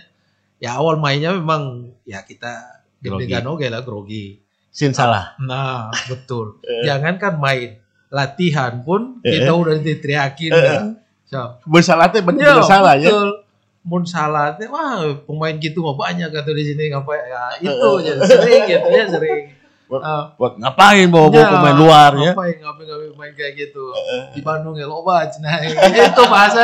[0.55, 4.39] Ya awal mainnya memang ya kita deg-degan oke lah grogi.
[4.71, 5.36] Sin salah.
[5.38, 6.57] Nah betul.
[6.63, 6.88] Eh.
[6.88, 7.75] Jangankan main
[8.07, 9.36] latihan pun Eh.
[9.36, 10.49] kita udah diteriakin.
[10.49, 10.63] Eh.
[10.63, 10.84] kan.
[11.27, 13.07] So, Bersalah teh bener Ya, salah ya.
[13.07, 13.29] betul.
[13.81, 18.13] Mun salah teh wah pemain gitu mah banyak kata di sini ngapa ya itu ya
[18.21, 19.39] sering gitu ya sering.
[19.91, 22.32] Buat- Ah, Buat ngapain bawa-bawa ya, pemain luar ya?
[22.32, 23.84] Ngapain ngapain ngapain main kayak gitu.
[24.32, 26.63] Di Bandung ya loba cenah itu bahasa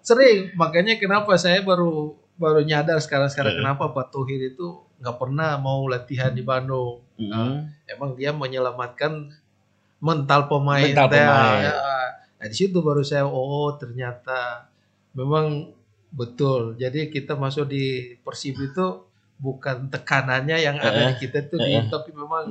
[0.00, 3.58] sering makanya kenapa saya baru baru nyadar sekarang-sekarang Eh.
[3.58, 4.66] kenapa Pak Tuhir itu
[4.98, 6.98] nggak pernah mau latihan di Bandung.
[7.14, 7.70] Mm.
[7.86, 9.30] Emang dia menyelamatkan
[9.98, 10.82] mental pemain.
[10.82, 11.18] Mental teh.
[11.18, 11.62] pemain.
[11.64, 11.78] Ya,
[12.38, 14.66] Nah di situ baru saya oh ternyata
[15.12, 15.74] memang
[16.08, 16.74] betul.
[16.74, 19.06] Jadi kita masuk di Persib itu
[19.38, 22.44] bukan tekanannya yang ada di kita itu di tapi memang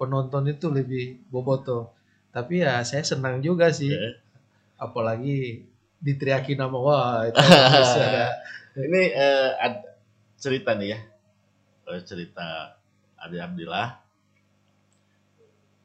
[0.00, 1.92] penonton itu lebih boboto.
[2.34, 3.92] Tapi ya saya senang juga sih.
[4.80, 5.64] Apalagi
[6.00, 7.36] diteriakin nama wah itu
[8.16, 8.28] ya.
[8.76, 9.86] Ini eh, ad-
[10.40, 10.98] cerita nih ya,
[11.90, 12.46] Eh, cerita
[13.20, 13.88] Ade Abdillah.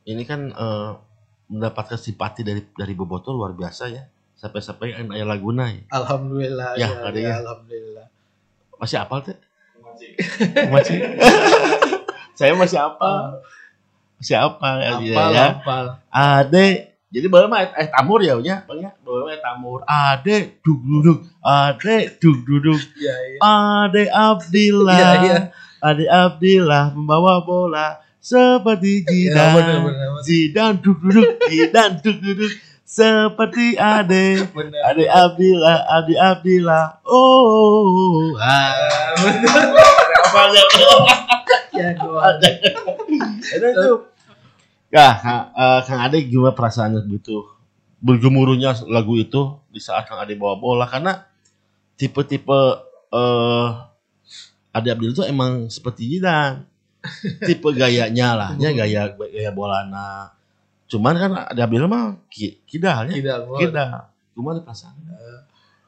[0.06, 0.92] Ini kan eh,
[1.50, 4.04] mendapatkan simpati dari dari Boboto luar biasa ya.
[4.36, 5.82] Sampai-sampai ayah Laguna ya.
[5.90, 7.36] Alhamdulillah Ya, ya, ada ya, ya.
[7.42, 8.08] alhamdulillah.
[8.78, 9.38] Masih apal teh?
[10.74, 10.98] Masih.
[12.36, 13.40] Saya masih apal.
[14.20, 15.48] Masih apal ya, Apal, ya.
[16.12, 16.68] Ade.
[17.16, 18.92] Jadi baru mah eh tamur ya ya bang ya?
[19.00, 19.80] Baru mah tamur.
[19.88, 23.38] Ade duk duduk ade duk duduk Ya, ya.
[23.88, 24.98] ade Abdillah.
[25.00, 25.38] Iya, iya.
[25.80, 30.08] ade Abdillah membawa bola seperti Ya, benar, benar.
[30.28, 32.52] Zidane duk duduk Zidane duk duduk
[32.86, 34.46] seperti ade.
[34.88, 38.72] Ade Abdillah ade Abdillah oh ah.
[39.18, 39.68] Benar.
[40.22, 40.42] apa
[41.76, 42.40] Ya, gua.
[42.40, 42.72] itu.
[43.52, 43.92] Itu
[44.96, 47.44] ya Kang, eh, Kang Ade gimana perasaannya begitu
[48.00, 51.28] bergemuruhnya lagu itu di saat Kang Ade bawa bola karena
[52.00, 52.62] tipe-tipe
[53.12, 53.70] eh
[54.72, 56.64] Ade Abdil itu emang seperti Zidane.
[57.44, 60.35] Tipe gayanya lah ya gaya gaya bolana
[60.96, 63.58] cuman kan Ade Abdil mah ki- kidalnya Tidak, gua.
[63.60, 63.92] kidal
[64.32, 65.14] gimana perasaannya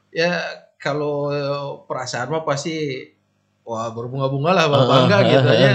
[0.10, 0.34] Ya
[0.78, 1.30] kalau
[1.84, 3.06] perasaan mah pasti
[3.62, 5.74] wah berbunga-bunga lah bangga gitu ya.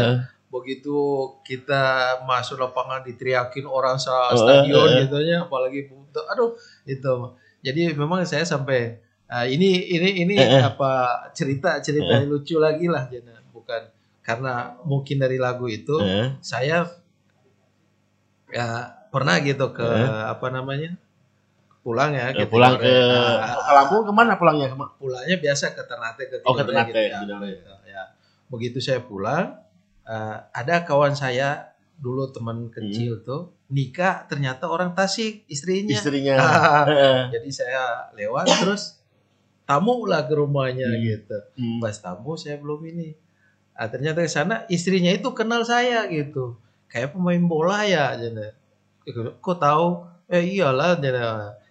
[0.48, 0.96] Begitu
[1.42, 1.82] kita
[2.22, 5.00] masuk lapangan diteriakin orang sa Eh, stadion eh, eh.
[5.04, 5.86] gitu ya, apalagi
[6.26, 7.14] aduh itu.
[7.60, 10.62] Jadi memang saya sampai ah, ini ini ini Eh, eh.
[10.64, 10.90] apa
[11.30, 13.36] cerita cerita lucu lagi lah Jana.
[13.48, 13.84] bukan
[14.20, 16.88] karena mungkin dari lagu itu Eh, saya
[18.48, 18.66] ya
[19.12, 20.24] pernah gitu ke Eh.
[20.26, 20.96] apa namanya
[21.78, 23.12] pulang ya eh, ke pulang ke Tidore.
[23.36, 26.88] Nah, ke Lampung ke mana pulangnya pulangnya biasa ke Ternate ke Oh, ke Tidore Ternate,
[26.88, 27.18] gitu ya.
[27.20, 27.50] Tidore.
[27.84, 28.02] ya
[28.48, 29.58] begitu saya pulang
[30.02, 33.24] eh, ada kawan saya dulu teman kecil Hmm.
[33.24, 35.92] tuh nikah ternyata orang Tasik istrinya.
[35.92, 36.34] Istrinya.
[37.32, 38.98] Jadi saya lewat terus
[39.62, 41.00] tamu lah ke rumahnya Hmm.
[41.00, 41.38] gitu.
[41.54, 41.78] Hmm.
[41.78, 43.14] Pas tamu saya belum ini.
[43.72, 46.58] Ah, ternyata ke sana istrinya itu kenal saya gitu.
[46.86, 48.12] Kayak pemain bola ya.
[48.12, 48.52] Jadi,
[49.38, 49.86] Kok tahu?
[50.26, 50.96] Eh iyalah.
[50.96, 51.18] Jadi,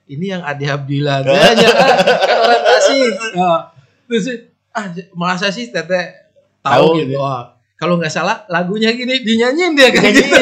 [0.09, 1.23] ini yang Ade Abdillah.
[1.25, 3.11] Aja kan orang Tasik.
[3.33, 3.59] Ah,
[4.05, 4.25] Terus
[4.71, 6.11] ah masa sih teteh
[6.59, 7.15] Tahu tahu gitu.
[7.15, 7.21] gitu.
[7.21, 10.35] Ah, kalau nggak salah lagunya gini dinyanyiin dia kayak gitu.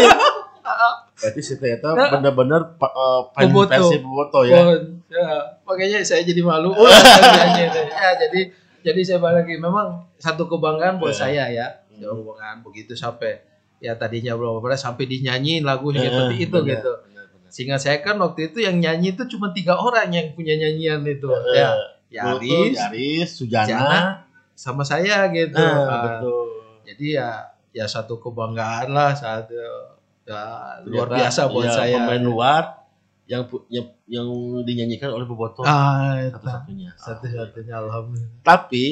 [1.20, 4.58] Berarti si ternyata benar-benar pa- eh, versi Boboto ya.
[4.58, 4.76] Oh,
[5.08, 5.28] ya.
[5.64, 6.72] Makanya saya jadi malu.
[6.72, 8.42] Oh, ya, jadi
[8.82, 9.60] jadi saya balik lagi.
[9.60, 11.20] Memang satu kebanggaan buat Eh.
[11.20, 11.68] saya ya.
[11.92, 12.00] Hmm.
[12.00, 13.44] Satu kebanggaan begitu sampai
[13.80, 16.92] ya tadinya belum pernah sampai dinyanyiin lagu Eh, seperti itu benar, gitu.
[17.02, 17.50] benar, benar.
[17.50, 21.28] Sehingga saya kan waktu itu yang nyanyi itu cuma tiga orang yang punya nyanyian itu.
[21.28, 21.70] Eh, ya,
[22.10, 23.66] Yaris, Yaris, Sujana.
[23.66, 24.00] Jana,
[24.54, 25.56] sama saya gitu.
[25.56, 26.48] Eh, Ah, betul.
[26.84, 27.30] jadi ya
[27.70, 29.54] ya satu kebanggaan lah satu
[30.26, 30.42] ya
[30.84, 31.96] luar biasa buat ya, saya.
[32.00, 32.64] Pemain luar
[33.26, 34.28] yang yang, yang
[34.62, 36.90] dinyanyikan oleh Boboto Ah, satu-satunya.
[36.98, 38.42] satu-satunya alhamdulillah.
[38.42, 38.84] Tapi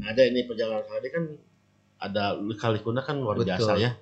[0.00, 1.24] ada ini perjalanan tadi kan
[1.96, 3.48] ada Kalikuna kan luar Betul.
[3.50, 3.96] biasa ya.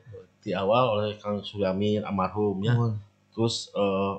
[0.45, 2.77] Di awal oleh Kang Suyamin almarhum ya.
[2.77, 3.01] Mohon.
[3.33, 4.15] Terus eh,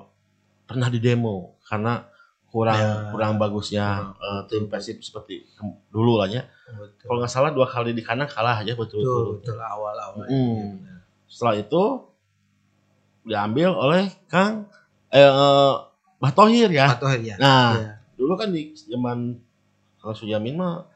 [0.66, 2.02] pernah di demo karena
[2.50, 3.10] kurang Ya.
[3.14, 3.86] kurang bagusnya
[4.18, 5.46] eh, tim Persib seperti
[5.88, 6.42] dulu lah ya.
[6.66, 7.06] Betul.
[7.06, 9.54] Kalau nggak salah dua kali di kanan kalah aja betul betul, betul.
[9.54, 10.26] betul awal-awal.
[10.26, 10.82] Mm.
[11.26, 11.82] Setelah itu
[13.22, 14.66] diambil oleh Kang
[15.10, 15.74] eh, eh,
[16.16, 16.96] Bah Tohir ya.
[16.96, 17.36] Atau ya.
[17.36, 17.90] Nah, ya.
[18.16, 19.36] dulu kan di zaman
[20.00, 20.88] Kang Suyamin mah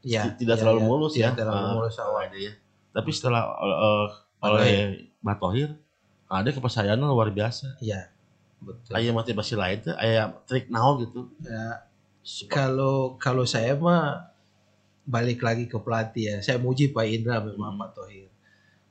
[0.00, 0.86] ya, ti- tidak ya, terlalu ya.
[0.88, 1.28] mulus ya.
[1.30, 2.26] Tidak terlalu Ah, mulus awal.
[2.32, 2.52] ya.
[2.90, 5.72] Tapi setelah Bah oleh Bah Tohir
[6.28, 7.78] ada kepercayaan luar biasa.
[7.80, 8.10] Iya.
[8.64, 8.92] Betul.
[8.96, 11.28] Aya motivasi lain tuh, aya trik naon gitu.
[11.44, 11.84] Ya,
[12.48, 14.32] kalau kalau saya mah
[15.04, 16.36] balik lagi ke pelatih ya.
[16.40, 18.32] Saya muji Pak Indra memang Pak Tohir.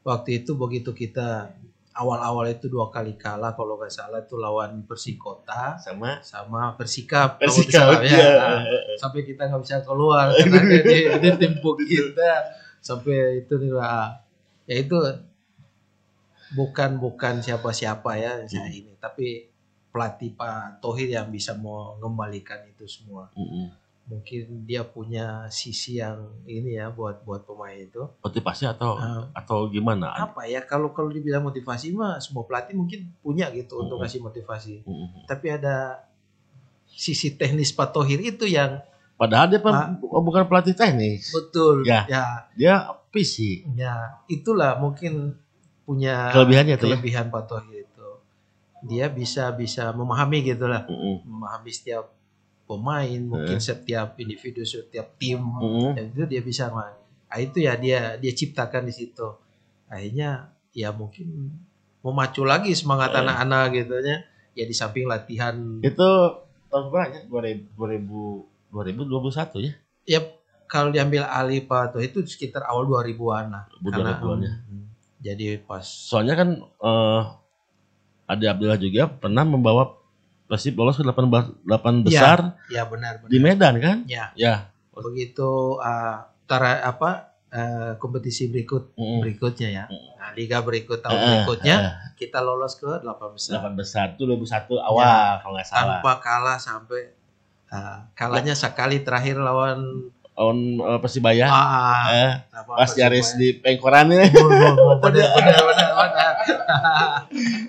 [0.05, 1.49] Waktu itu begitu kita
[1.93, 7.41] awal-awal itu dua kali kalah kalau nggak salah itu lawan Persikota sama sama Persikap.
[7.41, 8.29] Persikap salah, ya.
[8.37, 8.61] Nah,
[9.01, 14.09] sampai kita nggak bisa keluar karena dia, dia timpuk kita sampai itu nih Pak.
[14.63, 14.95] ya itu
[16.53, 18.73] bukan bukan siapa-siapa ya saya Hmm.
[18.75, 19.49] ini tapi
[19.89, 23.69] pelatih Pak Tohir yang bisa mau mengembalikan itu semua Mm-mm.
[24.03, 29.29] mungkin dia punya sisi yang ini ya buat buat pemain itu motivasi atau Ah.
[29.33, 30.11] atau gimana?
[30.11, 34.03] apa ya kalau kalau dibilang motivasi mah semua pelatih mungkin punya gitu untuk Hmm.
[34.03, 35.23] kasih motivasi Mm-mm.
[35.23, 36.03] tapi ada
[36.85, 38.81] sisi teknis Pak Tohir itu yang
[39.13, 39.93] Padahal dia Ah.
[39.93, 41.29] oh, bukan pelatih teknis.
[41.31, 42.03] betul Ya.
[42.05, 42.75] ya Dia
[43.07, 43.61] fisik.
[43.71, 45.37] Ya, itulah mungkin
[45.83, 46.81] punya Kelebihannya ya.
[46.81, 48.09] kelebihan Pak Tohir itu.
[48.83, 51.23] Dia bisa bisa memahami gitulah, Mm-mm.
[51.23, 52.11] memahami setiap
[52.67, 55.39] pemain, mungkin setiap individu, setiap tim.
[55.39, 55.95] Mm-mm.
[55.95, 56.67] Dan itu dia bisa.
[56.71, 56.91] Nah,
[57.39, 59.27] itu ya dia dia ciptakan di situ.
[59.87, 61.53] Akhirnya ya mungkin
[62.03, 64.19] memacu lagi semangat anak-anak gitu ya.
[64.53, 66.09] Ya di samping latihan Itu
[66.69, 67.21] tahun berapa ya?
[67.25, 68.43] 2000
[68.73, 69.73] 2021 ya?
[70.05, 70.19] ya
[70.65, 73.63] kalau diambil alih Pak Tohir itu sekitar awal 2000-an lah.
[73.81, 74.53] 2020-an ya.
[74.53, 74.85] hmm,
[75.23, 77.21] jadi pas Soalnya kan eh
[78.25, 79.95] Ade Abdillah juga pernah membawa
[80.43, 82.03] Persib lolos ke 8, ba- 8 Iya.
[82.03, 83.29] besar ya benar benar.
[83.29, 83.97] di Medan kan?
[84.05, 84.35] Ya.
[84.35, 84.67] Ya.
[84.93, 87.09] begitu uh, tara apa
[87.49, 89.19] uh, kompetisi berikut Mm-mm.
[89.19, 93.01] berikutnya ya nah, liga berikut tahun Eh, berikutnya eh, kita lolos ke 8
[93.33, 95.97] besar 8 besar itu 2001 awal kalau nggak salah.
[95.97, 97.09] tanpa kalah sampai
[97.67, 101.45] uh, kalahnya sekali terakhir lawan Lawan eh, Persibaya.
[101.45, 102.31] ah, Eh,
[102.63, 103.01] pas Persibaya.
[103.07, 104.25] Yaris di pengkoran ini.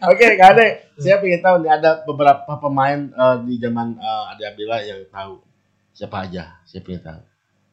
[0.05, 4.42] Oke, Kak Ade, saya ingin tahu nih ada beberapa pemain eh, di zaman eh, Ade
[4.46, 5.40] Abdillah yang tahu
[5.90, 7.20] siapa aja, saya ingin tahu.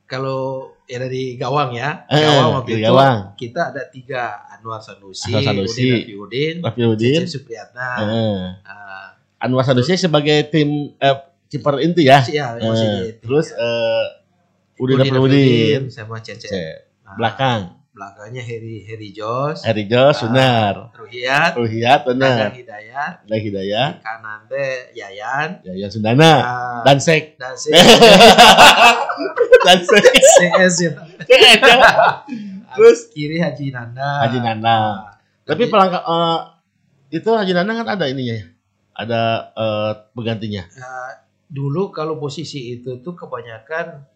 [0.06, 0.42] kalau
[0.86, 3.32] ya dari gawang ya Eh, gawang waktu itu gawang.
[3.34, 7.90] kita ada tiga Anwar Sanusi, Anwar Sanusi, Udin Rafi Udin, Supriyatna.
[8.02, 9.08] eh, Ah,
[9.40, 11.16] Anwar Sanusi sebagai tim eh,
[11.48, 12.20] kiper inti ya.
[12.24, 14.04] ya, Eh, di- terus eh,
[14.82, 16.50] Udin Udin sama Cecep.
[16.50, 16.76] Cek.
[17.06, 23.40] Nah, belakang belakangnya Heri Heri Jos, Eri Jo, Sunar, Ruhiat, Ruhiat, Naga Benar, Hidayat, Dan
[23.44, 27.70] Hidayat, kanan teh Yayan, Yayan Sundana, ah, dan Sek, dan si
[29.62, 30.04] dan Sek.
[30.42, 30.92] CS ya.
[32.80, 34.24] Terus kiri Haji Nanda.
[34.26, 34.72] Haji Nanda.
[34.72, 34.96] Ah,
[35.44, 36.40] Tapi jadi- pelangka eh,
[37.12, 38.46] itu Haji Nanda kan ada ininya ya.
[38.96, 40.64] Ada eh, penggantinya.
[40.80, 41.12] Nah,
[41.52, 44.08] dulu kalau posisi itu tuh kebanyakan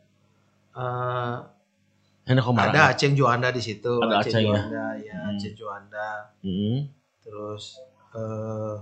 [2.41, 2.69] Komara.
[2.73, 4.49] ada Aceng Juanda di situ, Ada Aceng ya.
[4.49, 5.29] Juanda ya, Hmm.
[5.31, 6.09] Aceng Juanda.
[6.43, 6.77] Mm.
[7.23, 7.63] Terus
[8.15, 8.75] eh,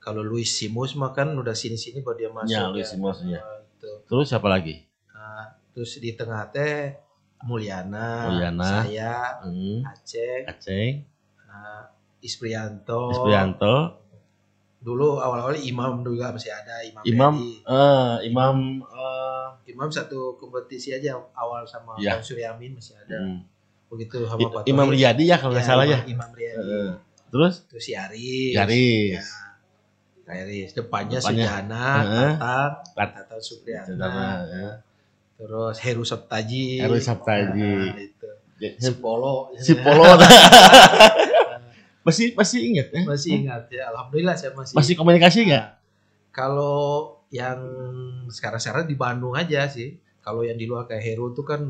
[0.00, 2.50] kalau Luis Simus mah kan udah sini-sini baru dia masuk.
[2.50, 3.40] Ya, Luis Simus, ya.
[3.78, 3.90] Itu.
[4.08, 4.82] Terus siapa lagi?
[5.12, 6.96] Nah, terus di tengah teh
[7.40, 8.84] Mulyana, Mulyana.
[8.84, 9.80] saya, Mm.
[9.86, 10.88] Aceh, Aceh,
[11.48, 11.88] nah,
[12.20, 13.96] Isprianto, Esprianto,
[14.80, 19.39] dulu awal-awal imam juga masih ada imam Imam eh imam eh
[19.70, 22.14] imam satu kompetisi aja awal sama Iya.
[22.14, 23.38] Bang Suryamin masih ada hmm.
[23.88, 24.86] begitu sama Pak Imam.
[24.86, 26.02] Riyadi ya kalau nggak salah ya.
[26.04, 26.90] Imam, Riyadi Heeh.
[27.30, 29.22] Terus terus si Aris Yaris.
[30.26, 31.46] ya, Aris depannya, Depannya.
[31.46, 32.32] Sujana Heeh.
[32.38, 33.14] Tatang Tat-
[33.88, 34.70] Tatang ya.
[35.34, 37.70] terus Heru Saptaji Heru Saptaji.
[37.88, 38.28] Nah, itu.
[38.76, 40.04] si Polo si Polo
[42.00, 43.02] masih masih ingat ya?
[43.04, 45.66] masih ingat ya alhamdulillah saya masih Masih komunikasi nggak?
[46.30, 47.58] kalau yang
[48.26, 51.60] sekarang-sekarang di Bandung aja sih kalau yang di luar kayak Heru tuh kan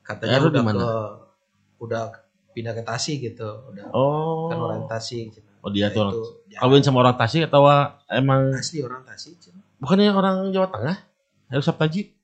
[0.00, 0.78] katanya Heru udah di mana?
[0.78, 0.92] ke
[1.80, 2.02] udah
[2.50, 4.46] pindah ke Tasik gitu udah Oh.
[4.46, 5.50] kan orang Tasik Cina.
[5.58, 7.66] Oh, dia Ya, tuh orang- itu, ya, Kawin sama orang Tasik atau
[8.08, 9.58] emang asli orang Tasik Cina.
[9.76, 10.96] bukannya orang Jawa Tengah?
[11.46, 12.14] Heru Saptaji?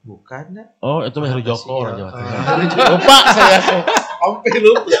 [0.00, 0.44] bukan
[0.80, 1.98] Oh, itu mah Heru Tasik, Joko orang ya.
[1.98, 2.32] Jawa Ah, Tengah.
[2.70, 2.92] Heru.
[2.94, 3.58] Lupa saya.
[4.22, 5.00] Hampir lupa.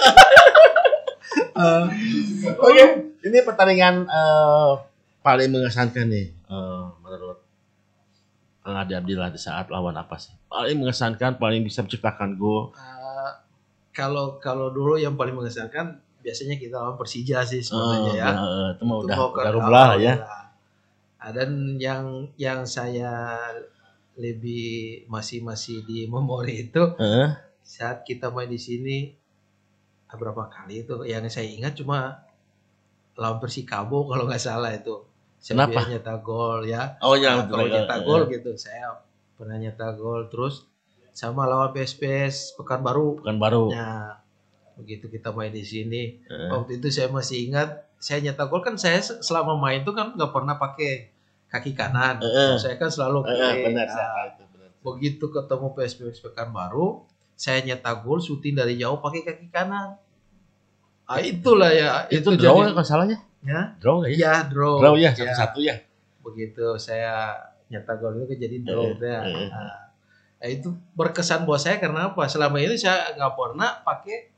[2.60, 2.84] Oke,
[3.20, 4.70] ini pertandingan eh,
[5.20, 7.38] paling mengesankan nih eh, menurut
[8.60, 10.36] Kang Ade Abdillah di saat lawan apa sih?
[10.46, 12.70] Paling mengesankan, paling bisa menciptakan gol.
[12.76, 13.30] Eh,
[13.90, 18.30] kalau kalau dulu yang paling mengesankan biasanya kita lawan Persija sih sebenarnya Eh, ya.
[18.36, 20.14] eh, itu mah udah udah rumlah awal ya.
[21.20, 23.40] Ah, Dan yang yang saya
[24.20, 27.32] lebih masih masih di memori itu Heeh.
[27.64, 28.96] saat kita main di sini
[30.12, 32.20] ah, berapa kali itu yang saya ingat cuma
[33.16, 35.00] lawan Persikabo kalau nggak salah itu.
[35.40, 35.80] Saya Kenapa?
[35.82, 36.82] dia nyetak gol ya.
[37.00, 37.74] Oh Nah, ya, kalau betul.
[37.74, 38.86] nyetak gol gitu saya
[39.34, 40.68] pernah nyetak gol terus
[41.10, 43.18] sama lawan PSPS Pekanbaru.
[43.18, 43.64] bukan baru.
[43.72, 44.20] Nah,
[44.76, 46.48] begitu kita main di sini Heeh.
[46.48, 50.12] waktu itu saya masih ingat saya nyetak gol kan saya se- selama main itu kan
[50.16, 51.12] nggak pernah pakai
[51.48, 52.56] kaki kanan Heeh.
[52.56, 54.70] saya kan selalu kiri benar Nah, saya tahu itu benar.
[54.80, 57.04] begitu ketemu PSBS Pekanbaru
[57.36, 59.96] saya nyetak gol syuting dari jauh pakai kaki kanan
[61.04, 63.18] ah itulah ya Itu, draw ya jadi salahnya?
[63.42, 64.08] Ya Draw ya?
[64.12, 65.74] ya draw Draw ya, Ya, satu-satu ya.
[66.20, 67.32] begitu saya
[67.66, 69.20] nyetak gol itu jadi draw Heeh, ya.
[69.22, 69.48] heeh.
[69.48, 69.78] Nah,
[70.36, 74.28] nah, itu berkesan buat saya karena apa selama ini saya nggak pernah pakai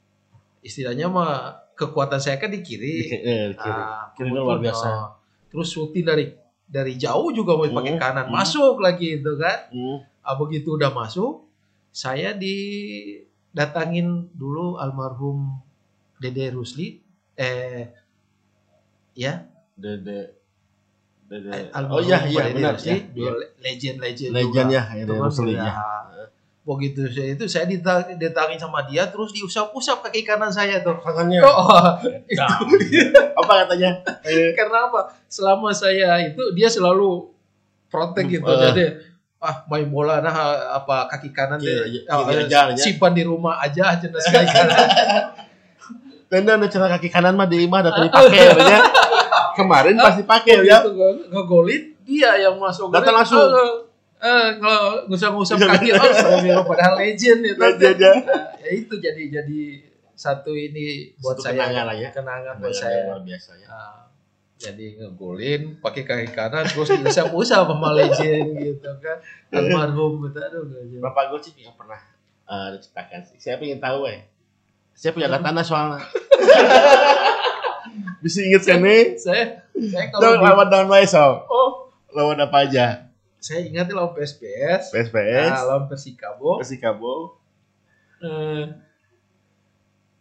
[0.60, 1.32] istilahnya mah
[1.74, 3.82] kekuatan saya kan di Di, kiri eh, di kiri.
[3.82, 4.86] Ah, Kiri itu luar biasa.
[4.86, 5.08] oh,
[5.48, 6.24] terus syuting dari
[6.64, 8.32] dari jauh juga mau pakai Hmm, kanan hmm.
[8.32, 9.98] masuk lagi itu kan Hmm.
[10.20, 11.44] ah, begitu udah masuk
[11.90, 15.58] saya didatangin dulu almarhum
[16.16, 17.02] Dede Rusli
[17.34, 17.90] eh
[19.14, 19.44] ya
[19.74, 20.36] Dede
[21.24, 21.68] Dede.
[21.70, 22.96] almarhum Oh iya iya benar Rusli, ya.
[23.10, 24.70] dua le- legend legend Legend juga.
[24.70, 25.72] ya, Itu kan ya.
[26.62, 31.42] begitu saya itu saya dita- ditangin sama dia terus diusap-usap kaki kanan saya tuh Katanya.
[31.42, 31.98] oh,
[32.38, 32.50] Nah,
[33.34, 33.90] apa katanya?
[34.22, 37.34] Eh, karena apa selama saya itu dia selalu
[37.88, 38.58] protek gitu Eh.
[38.62, 38.84] jadi
[39.36, 40.30] ah main bola nah
[40.72, 42.78] apa kaki kanan Kiri- deh kiri ah, aja, ya.
[42.78, 44.78] simpan di rumah aja aja sekali kanan
[46.28, 48.80] Dan dan cara kaki kanan mah di imah datang dipakai ya.
[49.54, 50.80] Kemarin pasti pakai ya.
[50.80, 53.38] Begitu nge- ngegolin dia yang masuk Datang langsung.
[53.38, 53.72] Eh,
[54.20, 58.12] eh, nge- ngusap-ngusap kaki oh astagfirullah, padahal legend itu Legend, ya.
[58.58, 59.60] ya itu jadi jadi
[60.12, 62.08] satu ini buat Satu saya kenangan lah ya.
[62.10, 63.66] kenangan buat saya yang luar biasa ya.
[63.66, 64.02] Ah,
[64.54, 69.18] jadi ngegolin pakai kaki kanan terus diusap-usap sama legend gitu kan
[69.50, 70.62] almarhum gitu aduh
[71.02, 71.98] Berapa gol sih yang pernah
[72.44, 73.36] eh, diciptakan sih?
[73.36, 74.22] Saya pengen tahu eh.
[74.92, 75.98] Saya punya datanya soalnya.
[78.22, 79.18] Bisa inget kan nih?
[79.18, 81.42] saya saya Tahu kalau lawan wae so.
[81.50, 81.90] oh.
[82.14, 83.12] Lawan apa aja?
[83.42, 86.62] saya ingat lawan PSPS PSPS, nah, lawan Persikabo.
[86.62, 87.42] Persikabo,
[88.22, 88.70] eh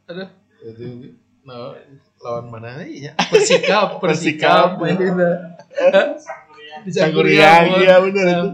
[0.09, 0.29] aduh.
[0.65, 1.13] Itu
[1.45, 1.77] nah,
[2.17, 4.81] lawan mana ya Persikab Persikab.
[4.81, 4.81] Persikab.
[4.81, 5.13] Main itu
[6.81, 8.49] di Sangguriang, iya benar itu.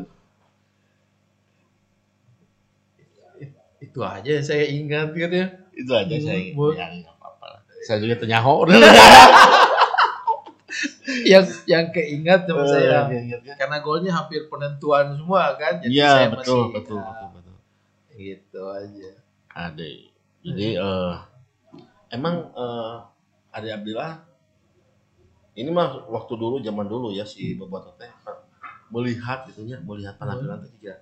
[3.88, 5.48] itu aja yang saya ingat gitu ya.
[5.72, 7.17] Itu aja saya ingat.
[7.88, 8.68] Saya juga ternyaho.
[11.32, 13.56] yang yang keingat sama Eh, saya iya, iya.
[13.56, 17.56] karena golnya hampir penentuan semua kan jadi Iya, saya betul, masih betul, ya, betul, betul.
[18.18, 19.10] gitu aja
[19.58, 19.92] Ade.
[20.44, 21.16] Jadi eh
[22.12, 22.96] emang eh
[23.56, 24.14] Ade Abdillah
[25.58, 28.12] ini mah waktu dulu zaman dulu ya si Boboto teh
[28.92, 30.94] melihat gitu ya, melihat penampilan teh juga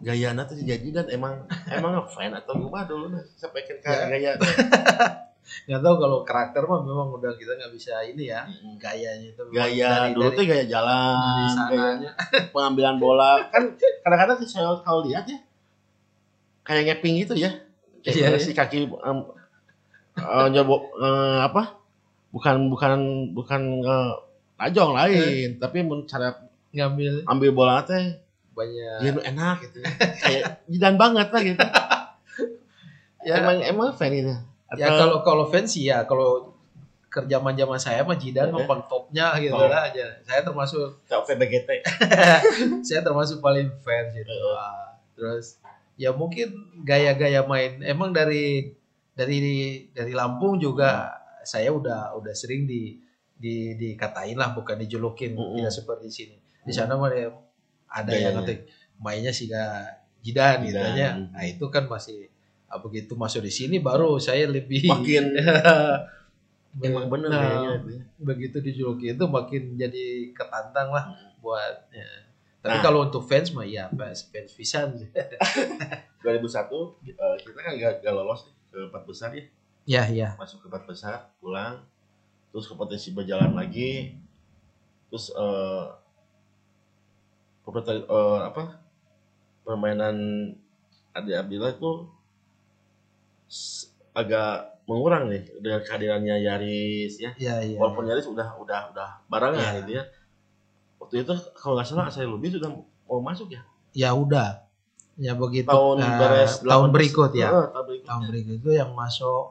[0.00, 4.06] gaya tuh jadi dan emang emang fan atau gimana dulu nah sampaikan ke Ya.
[4.08, 4.30] gaya
[5.40, 8.46] nggak tahu kalau karakter mah memang udah kita nggak bisa ini ya
[8.78, 12.10] gayanya itu gaya dari- dulu tuh gaya jalan gaya
[12.54, 13.50] pengambilan bola.
[13.50, 15.38] Kan kadang-kadang sih saya kalau lihat ya
[16.62, 17.50] kayak ngeping gitu ya.
[18.00, 19.18] Iya, kayak si kaki um,
[20.16, 21.76] eh, nyobo- eh, apa?
[22.30, 22.98] Bukan bukan
[23.34, 24.12] bukan eh,
[24.56, 26.36] tajong lain tapi mun cara
[26.70, 27.26] ngambil.
[27.26, 28.98] ambil bola teh banyak.
[29.00, 29.78] dia enak gitu
[30.16, 31.60] kayak jidan banget lah gitu.
[33.20, 34.32] Ya emang emang fan ini
[34.76, 36.54] ya kalau kalau fans ya kalau
[37.06, 39.66] kerjaman zaman saya mah Jidan mah pang topnya gitu Oh.
[39.66, 40.22] lah aja.
[40.22, 41.70] Saya termasuk Kayak VBGT.
[42.86, 44.30] saya termasuk paling fans gitu.
[44.54, 45.58] Ah, terus
[45.98, 48.70] ya mungkin gaya-gaya main emang dari
[49.12, 49.38] dari
[49.90, 51.10] dari Lampung juga
[51.42, 52.94] saya udah udah sering di
[53.34, 55.56] di dikatain lah bukan dijulukin Mm-mm.
[55.58, 56.36] tidak seperti di sini.
[56.62, 57.26] Di sana mah ya
[57.90, 61.16] ada yang ngetik mainnya sih gak jidan gitu aja.
[61.16, 62.30] Nah, itu kan masih
[62.78, 65.34] begitu masuk di sini baru saya lebih Makin
[66.86, 68.02] emang bener Nah, kayaknya ya.
[68.22, 71.10] begitu dijuluki itu makin jadi ketantang lah
[71.42, 72.06] buat ya.
[72.60, 72.82] Tapi Nah.
[72.84, 74.94] kalau untuk fans mah ya fans fans pisan.
[74.94, 75.10] 2001
[77.10, 79.44] eh, kita kan gak, gak lolos ke empat besar ya.
[79.88, 80.28] Ya ya.
[80.38, 81.82] Masuk ke empat besar, pulang.
[82.52, 84.14] Terus kompetisi berjalan lagi.
[85.08, 85.32] Terus
[87.64, 88.78] kompetisi eh, apa?
[89.64, 90.16] Permainan
[91.10, 92.06] Adi Abdillah itu
[94.12, 94.50] agak
[94.84, 97.30] mengurang nih dengan kehadirannya Yaris ya.
[97.36, 97.78] Ya ya.
[97.78, 99.78] Walaupun Yaris udah udah udah barengan Iya.
[99.80, 100.04] gitu ya.
[100.98, 103.62] Waktu itu kalau nggak salah saya lebih sudah mau masuk ya.
[103.92, 104.66] Ya udah.
[105.14, 105.68] Ya begitu.
[105.68, 106.96] Tahun Nah, beres tahun 18.
[106.96, 107.48] berikut ya.
[107.48, 108.08] Heeh, tahun berikutnya.
[108.08, 109.44] Tahun berikut itu yang masuk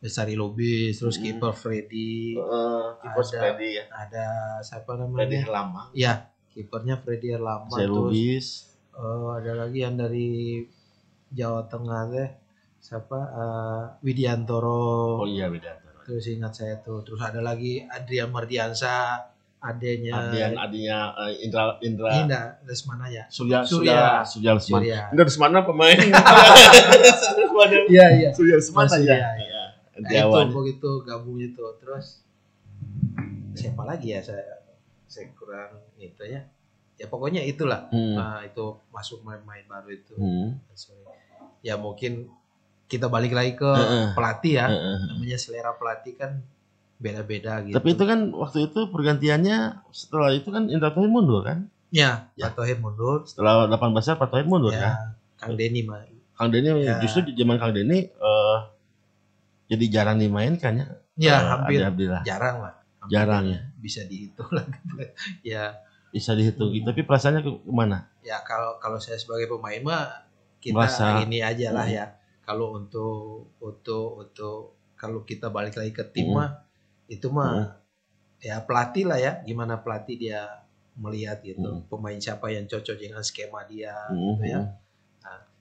[0.00, 1.24] Besari Lubis, terus Hmm.
[1.28, 3.36] kiper Freddy, Heeh, kiper Ada.
[3.36, 3.84] Freddy ya.
[3.92, 4.26] ada
[4.64, 5.38] siapa Freddy namanya?
[5.44, 5.88] Herlambang.
[5.92, 6.12] Ya,
[6.48, 7.36] kipernya Freddy
[7.68, 8.46] Saya terus Lubis.
[8.90, 10.64] eh, ada lagi yang dari
[11.28, 12.28] Jawa Tengah teh
[12.80, 15.22] siapa Eh, Widiantoro.
[15.22, 15.78] Oh iya beda.
[16.08, 17.04] Terus ingat saya tuh.
[17.04, 23.28] Terus ada lagi Adrian Mardiansa, adenya Adian adinya eh, Indra Indra Indah Lesmana ya.
[23.28, 24.24] Surya Surya.
[24.24, 24.80] Surya Lesmana.
[24.80, 25.00] Surya.
[25.12, 26.00] Indra Lesmana pemain.
[27.38, 27.78] Lesmana.
[27.86, 28.28] Iya iya.
[28.32, 29.04] Surya Lesmana ya.
[29.04, 29.30] iya.
[29.36, 29.62] Iya.
[30.00, 31.64] Nah, itu begitu gabung itu.
[31.78, 32.24] Terus
[33.52, 34.64] siapa lagi ya saya
[35.04, 36.48] saya kurang itu ya.
[36.96, 37.88] Ya pokoknya itulah.
[37.92, 38.16] Hmm.
[38.16, 40.16] Nah, itu masuk main-main baru itu.
[40.16, 40.56] Hmm.
[41.60, 42.28] Ya mungkin
[42.90, 44.06] kita balik lagi ke Heeh.
[44.12, 44.66] pelatih ya.
[44.66, 44.98] Heeh.
[45.08, 46.42] Namanya selera pelatih kan
[46.98, 47.72] beda-beda gitu.
[47.72, 51.70] Tapi itu kan waktu itu pergantiannya setelah itu kan Indra Tohir mundur kan?
[51.88, 52.46] ya, Ya.
[52.46, 53.22] Pak Tohir mundur.
[53.24, 54.94] Setelah 8 besar Pak Tohir mundur ya, kan?
[55.38, 56.02] Kang Denny mah.
[56.34, 56.98] Kang Denny Ya.
[56.98, 58.58] justru di zaman Kang Denny eh
[59.66, 60.86] jadi jarang dimainkan ya.
[61.16, 62.22] Ya, Eh, hampir Abdillah.
[62.22, 62.74] jarang lah.
[62.98, 63.60] Hampir Jarang ya.
[63.76, 64.94] Bisa dihitung lah gitu.
[65.52, 65.78] ya,
[66.10, 66.68] Bisa dihitung.
[66.68, 66.84] Hmm.
[66.84, 68.10] Tapi perasaannya ke ke mana?
[68.20, 70.04] ya kalau kalau saya sebagai pemain mah
[70.60, 71.96] kita Merasa- ini aja lah Hmm.
[71.96, 72.04] ya.
[72.50, 74.58] Kalau untuk untuk untuk
[74.98, 76.42] kalau kita balik lagi ke tim Hmm.
[76.42, 76.50] mah
[77.06, 77.78] itu mah
[78.42, 79.32] ya pelatih lah ya.
[79.46, 80.66] Gimana pelatih dia
[80.98, 81.86] melihat gitu Hmm.
[81.86, 84.34] pemain siapa yang cocok dengan skema dia Hmm.
[84.34, 84.60] gitu ya.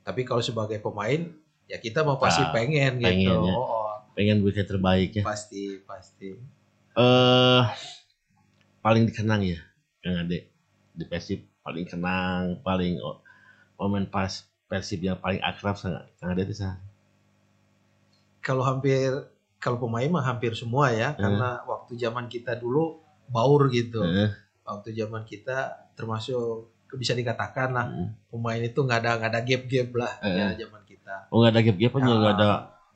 [0.01, 1.29] Tapi kalau sebagai pemain
[1.69, 3.37] ya kita mau pasti Ah, pengen, pengen gitu.
[3.45, 3.53] ya.
[3.53, 5.23] Oh, oh, Pengen bikin terbaik ya.
[5.23, 6.33] pasti pasti.
[6.97, 7.63] eh
[8.81, 9.61] paling dikenang ya
[10.01, 10.49] Kang Ade
[10.91, 13.21] di Persib paling kenang paling oh,
[13.77, 16.53] momen pas Persib yang paling akrab Kang Ade itu
[18.39, 19.09] Kalau hampir
[19.59, 21.19] kalau pemain mah hampir semua ya Hmm.
[21.19, 23.99] karena waktu zaman kita dulu baur gitu.
[23.99, 24.31] Heeh.
[24.63, 28.07] Waktu zaman kita termasuk bisa dikatakan lah Heeh.
[28.29, 30.37] pemain itu nggak ada nggak ada gap-gap lah Hmm.
[30.37, 31.15] ya zaman kita.
[31.27, 32.49] oh nggak ada gap-gap aja nggak ada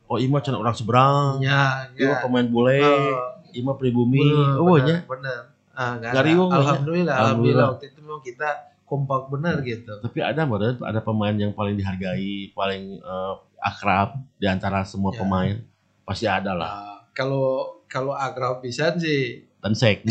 [0.06, 2.22] oh Ima cina orang seberang Ya, Ima ya.
[2.22, 5.40] pemain bule Oh, Ima pribumi bener, oh bener, nya bener.
[5.74, 6.30] Ah, nggak Nggak ada.
[6.30, 6.62] riuh, nggak ya?
[6.64, 7.68] Alhamdulillah, alhamdulillah Alhamdulillah.
[7.74, 8.50] waktu itu memang kita
[8.94, 9.90] kompak benar gitu.
[10.00, 15.18] tapi ada modern ada pemain yang paling dihargai paling eh, akrab di antara semua Ya.
[15.20, 15.56] pemain
[16.04, 17.46] pasti ada lah Nah, kalau
[17.86, 20.06] kalau akrab pisan sih dan sek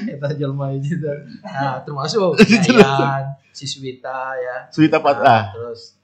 [0.00, 1.10] kita jelma gitu.
[1.44, 4.56] Nah, termasuk Yayan, Siswita ya.
[4.72, 5.98] Suita Pat ah Terus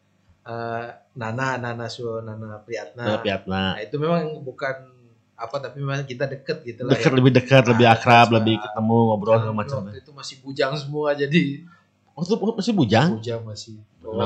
[0.44, 0.84] eh,
[1.16, 3.04] Nana, Nana Su, Nana Priyatna.
[3.16, 4.95] Nah, Piatna Nah, itu memang bukan
[5.36, 6.90] apa tapi memang kita deket gitu lah.
[6.92, 7.14] dekat ya.
[7.14, 10.72] lebih dekat Nah, lebih akrab sama- lebih ketemu ngobrol segala macam Waktu itu masih bujang
[10.74, 11.40] semua jadi
[12.10, 13.74] waktu itu masih bujang bujang masih.
[14.00, 14.16] Oh.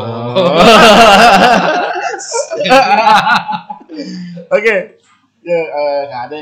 [4.50, 4.74] Oke.
[5.40, 6.40] Ya eh Kang Ade.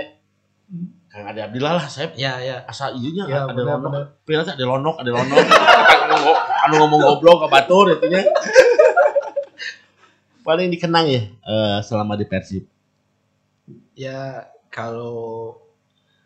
[1.09, 2.57] Kang Ade Abdillah lah saya Ya, ya.
[2.63, 3.91] asa ieunya Ya, ada benar, lonok.
[4.45, 5.37] teh ada lonok, ada lonok.
[5.39, 8.21] anu, ngo- anu ngomong goblok ke batur itu nya.
[10.43, 12.65] Paling dikenang ya eh, selama di Persib.
[13.95, 15.57] Ya, kalau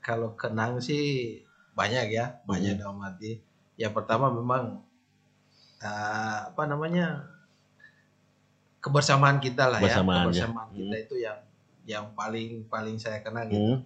[0.03, 1.39] kalau kenang sih
[1.73, 3.39] banyak ya, banyak dalam arti.
[3.79, 4.83] Yang pertama memang
[5.81, 7.27] eh, apa namanya
[8.83, 10.27] kebersamaan kita lah Kebersamaan, ya, ya.
[10.27, 11.39] kebersamaan kita itu yang
[11.83, 13.63] yang paling paling saya kenang gitu.
[13.63, 13.79] Hmm.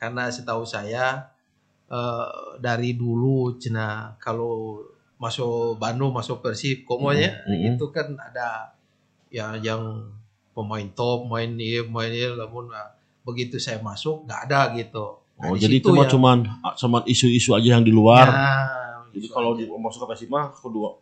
[0.00, 1.28] Karena setahu saya
[1.92, 2.28] eh,
[2.58, 4.82] dari dulu cina kalau
[5.18, 7.68] masuk Bandung masuk Persib komonya Hmm, hmm.
[7.74, 8.70] itu kan ada
[9.28, 10.06] ya yang
[10.54, 12.97] pemain top main ini main ini namun ah,
[13.28, 16.38] begitu saya masuk nggak ada gitu Nah, Oh, di jadi itu mah yang- cuman
[16.74, 18.26] cuman isu-isu aja yang di luar.
[18.26, 19.60] Nah, jadi kalau aja.
[19.60, 20.98] di masuk ke Persib mah kedua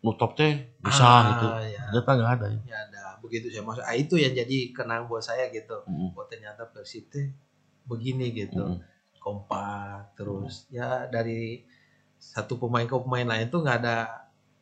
[0.00, 1.46] nutup teh bisa Ah, gitu.
[1.66, 1.82] ya.
[1.90, 2.60] Ternyata nggak ada ya.
[2.64, 3.82] Ya ada begitu saya maksud.
[3.82, 5.82] Ah, itu yang jadi kenang buat saya gitu.
[5.82, 7.26] Mm, Oh ternyata Persib teh
[7.84, 8.62] begini gitu.
[8.62, 8.78] mm,
[9.18, 11.60] kompak terus ya dari
[12.16, 13.98] satu pemain ke pemain lain tuh nggak ada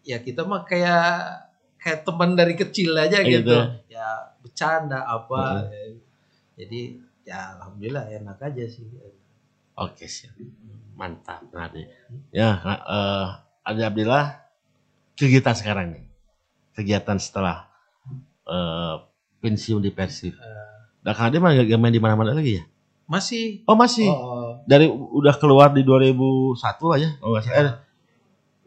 [0.00, 1.44] ya kita mah kayak
[1.76, 3.58] kayak teman dari kecil aja Kayak gitu gitu.
[3.88, 4.08] ya
[4.40, 5.68] bercanda apa
[6.58, 6.80] jadi
[7.22, 8.84] ya alhamdulillah enak aja sih
[9.78, 10.34] Oke siap.
[10.98, 11.86] Mantap Ade.
[12.34, 13.26] Ya, eh
[13.62, 14.42] Ade Abdillah
[15.14, 16.04] kegiatan sekarang nih.
[16.74, 17.70] Kegiatan setelah
[18.42, 18.94] eh
[19.38, 20.34] pensiun di Persib.
[20.34, 20.74] Eh,
[21.06, 22.64] Dan Kang Ade mah gak main di mana-mana lagi ya?
[23.08, 24.04] masih Oh masih.
[24.10, 26.58] oh, Dari udah keluar di 2001
[26.90, 27.10] lah ya.
[27.22, 27.62] Oh nggak salah.
[27.62, 27.72] Eh,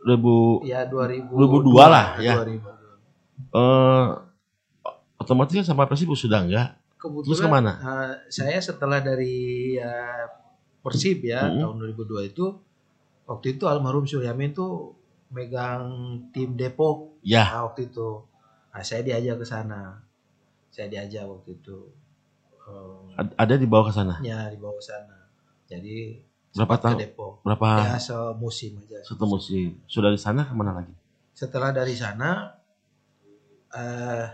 [0.07, 2.33] 2000 ya 2000 2002 lah, ya.
[2.39, 2.71] 2002.
[3.51, 4.07] eh
[5.19, 6.80] otomatis kan sama Persib sudah enggak.
[7.01, 7.71] Kebetulan Terus ke mana?
[7.81, 9.37] eh, saya setelah dari
[9.75, 10.25] eh,
[10.81, 11.65] Persib ya Mm-mm.
[11.65, 12.45] tahun 2002 itu
[13.25, 14.93] waktu itu almarhum Suryamin tuh
[15.29, 15.83] megang
[16.29, 17.45] tim Depok Ya.
[17.47, 18.21] Nah, waktu itu
[18.69, 20.01] nah, saya diajak ke sana
[20.69, 21.77] saya diajak waktu itu
[23.13, 24.15] ad- Ada dibawa ke sana.
[24.21, 25.17] ya dibawa ke sana
[25.65, 26.21] jadi
[26.51, 26.97] Berapa tahun?
[26.99, 29.79] Depok Berapa ya semusim aja satu musim?
[29.85, 30.93] Sudah di sana ke mana lagi?
[31.31, 32.53] setelah dari sana
[33.71, 34.25] eh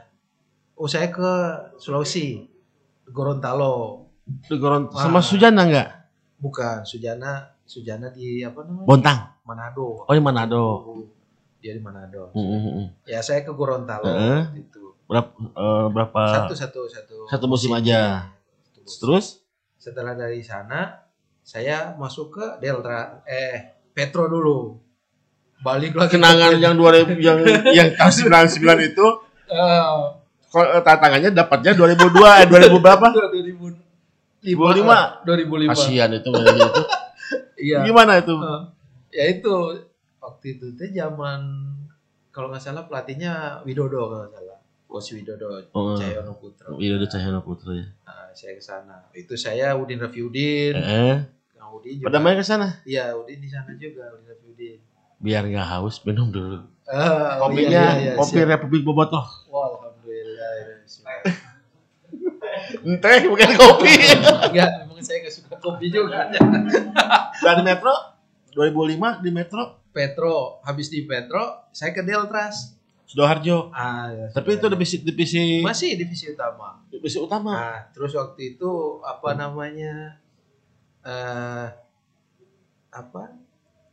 [0.76, 1.32] oh saya ke
[1.78, 2.42] Sulawesi
[3.10, 5.02] Gorontalo Di Goron- Wah.
[5.02, 5.90] sama Sujana enggak?
[6.38, 9.20] bukan Sujana Sujana di apa namanya Bontang.
[9.42, 10.64] Manado Oh, di Manado.
[11.58, 12.86] dia di Manado Mm, mm, mm.
[13.06, 14.40] ya saya ke Gorontalo Heeh.
[14.46, 18.28] waktu itu Berapa eh, berapa satu satu satu satu musim aja.
[18.62, 19.00] Satu musim.
[19.00, 19.26] Terus
[19.74, 21.00] setelah dari sana
[21.40, 24.76] saya masuk ke Delta eh Petro dulu
[25.58, 27.40] balik lagi ke kenangan yang 2000 yang
[27.72, 28.14] yang tahun
[28.52, 29.06] 99 itu
[29.50, 29.84] eh,
[30.82, 33.08] tantangannya dapatnya 2002 eh 2000 berapa?
[34.48, 36.84] 2005 2005 Kasihan itu itu.
[37.68, 38.32] iya Gimana itu?
[38.32, 38.62] Eh,
[39.12, 39.54] ya itu
[40.18, 41.42] waktu itu teh zaman
[42.32, 45.98] kalau nggak salah pelatihnya Widodo kalau nggak salah Coach Widodo Oh.
[45.98, 47.88] Cahyono Putra Widodo Cahyono Putra ya.
[48.08, 51.18] Nah, saya ke sana itu saya Udin Rafiudin Eh,
[51.52, 54.80] Kang Udin juga pada main ke sana iya Udin di sana juga Udin Rafiudin
[55.18, 56.62] biar nggak haus minum dulu.
[56.88, 58.48] Oh, Kopinya iya, iya, iya, kopi siap.
[58.48, 59.26] Republik Bobotoh.
[59.50, 59.87] Siap.
[62.98, 63.94] Teh bukan kopi.
[64.50, 66.32] Enggak, memang saya nggak suka kopi juga.
[67.38, 67.94] Dari Metro
[68.52, 69.62] 2005 di Metro
[69.92, 72.78] Petro, habis di Petro, saya ke Deltras.
[73.08, 73.72] Sidoarjo.
[73.72, 76.84] Ah, ya, Tapi itu divisi divisi masih divisi utama.
[76.92, 77.54] divisi utama.
[77.56, 78.72] Nah, terus waktu itu
[79.02, 80.20] apa namanya?
[81.02, 81.68] eh
[82.92, 83.24] apa?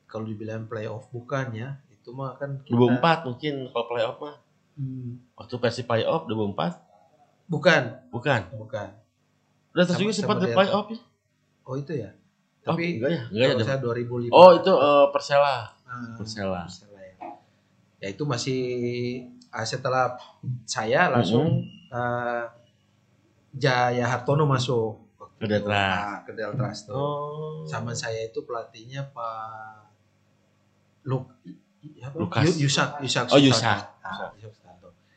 [0.05, 1.79] Kalau dibilang playoff bukan ya?
[1.89, 4.37] Itu mah kan kita 2004 mungkin kalau playoff mah.
[4.75, 6.84] Hmm, Waktu Persib playoff 2004
[7.49, 8.41] bukan, bukan.
[8.57, 8.89] bukan.
[9.75, 10.99] Udah terus Sama- juga sempat di playoff ya.
[11.65, 12.11] Oh, itu ya.
[12.65, 13.23] Oh, Tapi enggak ya?
[13.29, 13.65] Enggak ya.
[13.65, 14.31] saya 2005.
[14.33, 15.57] Oh, itu eh, Persela.
[15.85, 16.63] Ah, Persela.
[16.65, 17.15] Persela ya.
[18.01, 18.61] Ya itu masih
[19.53, 20.17] ah, setelah
[20.65, 22.49] saya langsung ah,
[23.55, 25.03] Jaya Hartono masuk
[25.35, 25.77] Ke Deltras.
[25.77, 26.95] Ah, ke Deltras tuh.
[26.97, 27.67] Oh.
[27.69, 29.93] Sama saya itu pelatihnya Pak
[31.05, 31.29] Luk
[32.01, 32.17] apa?
[32.17, 32.45] Lukas.
[32.49, 33.29] Yu- Yusak, Yusak.
[33.29, 33.41] Oh.
[33.41, 33.79] Yusak.
[34.01, 34.64] Ah, Yusak.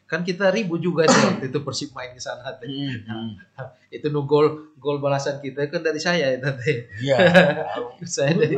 [0.08, 2.48] Kan kita ribut juga sih waktu itu Persib main ke sana.
[2.54, 2.64] teh.
[2.66, 3.36] Hmm,
[3.92, 6.88] Itu nu gol gol balasan kita kan dari saya ya teh.
[6.98, 7.18] Iya.
[8.08, 8.56] saya dari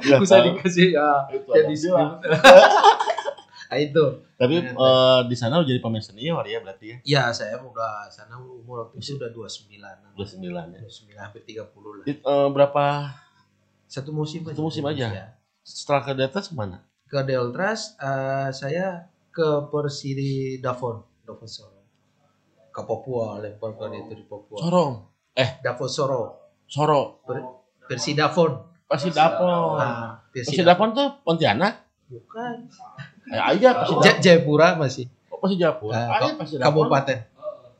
[0.00, 2.10] Iya, saya dikasih ya Itu jadi alhamdulillah.
[3.66, 6.96] ah, itu Tapi eh, di sana udah jadi pemain senior ya berarti ya.
[7.02, 9.74] ya saya udah sana umur waktu itu udah 29
[10.14, 10.80] 29 ya.
[10.80, 12.84] 29 hampir 30 lah It, eh, berapa
[13.86, 15.06] satu musim Satu musim aja?
[15.08, 15.26] Ya.
[15.60, 16.78] setelah ke Delta ke mana?
[17.04, 21.84] ke Deltras eh, saya ke Persiri Davon Davon Soro
[22.70, 24.92] ke Papua lempar ke itu di Papua Sorong.
[25.60, 26.22] Davon Soro
[26.64, 27.20] Soro.
[27.20, 27.44] Per-
[27.84, 28.56] Persi Davon
[28.86, 29.76] Pasti Dapon.
[29.76, 31.84] nah, Persi Dapon tuh Pontianak.
[32.06, 32.64] bukan
[33.26, 35.90] Eh, aja pasti Ja- Jayapura masih Oh, pasti Japur.
[35.90, 36.86] Eh, Ada Ka- pasti Dapon.
[36.86, 37.18] Kabupaten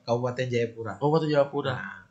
[0.02, 1.72] Kabupaten Jayapura pasti Japura.
[1.72, 2.02] nah,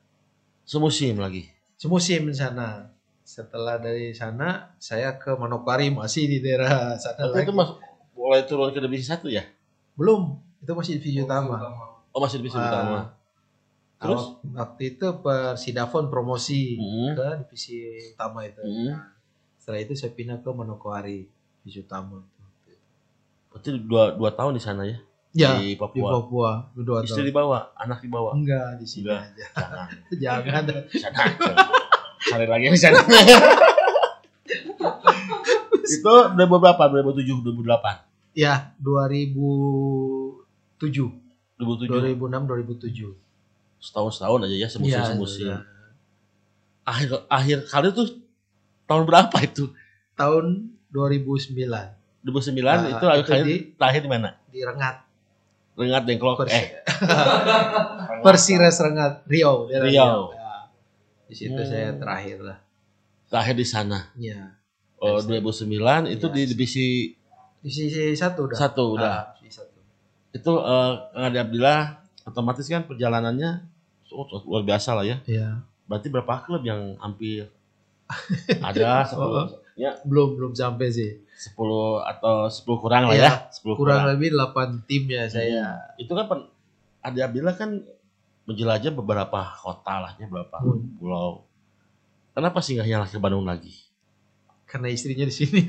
[0.64, 1.46] Semusim lagi.
[1.76, 2.90] semusim di sana.
[3.22, 7.44] Setelah dari sana, saya ke Manokwari masih di daerah sana Tapi lagi.
[7.44, 7.78] itu masuk
[8.16, 9.44] mulai turun ke divisi satu ya?
[9.94, 11.56] Belum, itu masih divisi utama.
[12.10, 12.66] Oh, masih divisi Ah.
[12.66, 13.00] utama.
[13.96, 14.24] Terus?
[14.46, 17.12] Waktu itu Persidafon promosi Hmm.
[17.14, 17.76] ke divisi
[18.12, 18.60] utama itu.
[18.60, 18.96] Hmm.
[19.56, 21.28] Setelah itu saya pindah ke Manokwari
[21.62, 22.24] divisi utama.
[23.50, 24.98] Berarti dua, dua tahun di sana ya?
[25.32, 26.10] Ya, Di di Papua.
[26.14, 27.28] Papua dua Istri tahun.
[27.28, 28.32] dibawa, anak dibawa.
[28.32, 29.20] Enggak di sini Enggak.
[29.26, 29.46] aja.
[29.52, 29.88] Jangan.
[30.24, 30.64] Jangan.
[30.86, 31.52] Di sana aja.
[32.26, 33.00] Cari lagi di sana.
[35.88, 36.84] itu 2000 berapa?
[36.90, 38.06] 2007, 2008.
[38.34, 41.12] Ya, 2007,
[41.56, 42.18] 2007.
[42.18, 43.16] 2006, 2007.
[43.80, 45.46] Setahun-setahun aja ya, semusim Iya, semusim.
[45.48, 45.58] iya.
[46.84, 48.08] Akhir akhir kali tuh
[48.86, 49.72] tahun berapa itu?
[50.14, 51.96] Tahun 2009.
[52.22, 54.30] 2009 Nah, itu, itu akhir di- terakhir di mana?
[54.48, 54.96] di Rengat.
[55.76, 56.36] Rengat Dengklok.
[56.40, 56.66] Persi- Eh,
[58.24, 59.68] Persires Rengat Riau.
[59.68, 60.32] Riau.
[60.32, 60.70] Ya.
[61.26, 61.66] Di situ Hmm.
[61.66, 62.58] saya terakhir lah.
[63.26, 64.00] terakhir di sana.
[64.16, 64.56] Ya.
[64.98, 65.76] Oh, 2009
[66.08, 66.34] itu Iya.
[66.34, 66.88] di divisi
[67.60, 68.58] Di sisi satu udah.
[68.58, 69.16] satu udah.
[69.34, 69.78] Ah, satu.
[70.32, 71.80] Itu eh Kang Ade Abdillah
[72.24, 73.66] otomatis kan perjalanannya
[74.10, 75.18] oh, luar biasa lah ya.
[75.26, 75.62] Iya.
[75.86, 77.50] Berarti berapa klub yang hampir
[78.62, 79.18] ada 10
[79.76, 81.12] ya Belum belum sampai sih.
[81.36, 81.58] 10
[82.02, 83.32] atau 10 kurang lah Iya, ya.
[83.52, 84.04] 10 Kurang kurang.
[84.10, 85.92] lebih 8 tim ya saya.
[85.96, 86.50] Itu kan pen-
[87.02, 87.84] Ade Abdillah kan
[88.44, 90.86] menjelajah beberapa kota lah ya, beberapa Hmm.
[90.96, 91.44] pulau.
[92.32, 93.74] Kenapa sih nggak nyala ke Bandung lagi?
[94.76, 95.64] Karena istrinya di sini.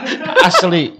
[0.50, 0.90] Asli,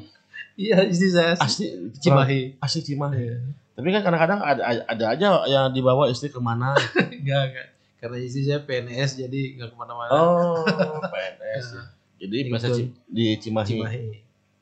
[0.55, 2.55] Iya, istri saya asli Cimahi.
[2.59, 3.19] Asli Cimahi.
[3.19, 3.37] Iya.
[3.75, 6.75] Tapi kan kadang-kadang ada ada aja yang dibawa istri ke mana.
[7.15, 7.69] Enggak, enggak.
[7.99, 10.11] Karena istri saya PNS jadi nggak ke mana-mana.
[10.13, 10.63] Oh,
[11.15, 11.67] PNS.
[11.69, 11.83] ya.
[12.21, 12.37] Jadi.
[12.55, 13.71] Ci- di Cimahi.
[13.73, 14.03] Cimahi.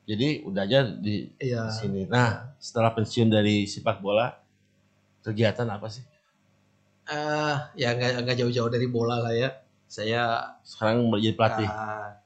[0.05, 1.69] Jadi udah aja di Iya.
[1.69, 2.05] sini.
[2.05, 4.37] Nah, setelah pensiun dari sepak bola,
[5.21, 6.01] kegiatan apa sih?
[7.05, 9.49] Ah, ya nggak nggak jauh-jauh dari bola lah ya.
[9.85, 11.65] Saya Sekarang menjadi pelatih.
[11.65, 12.25] mer-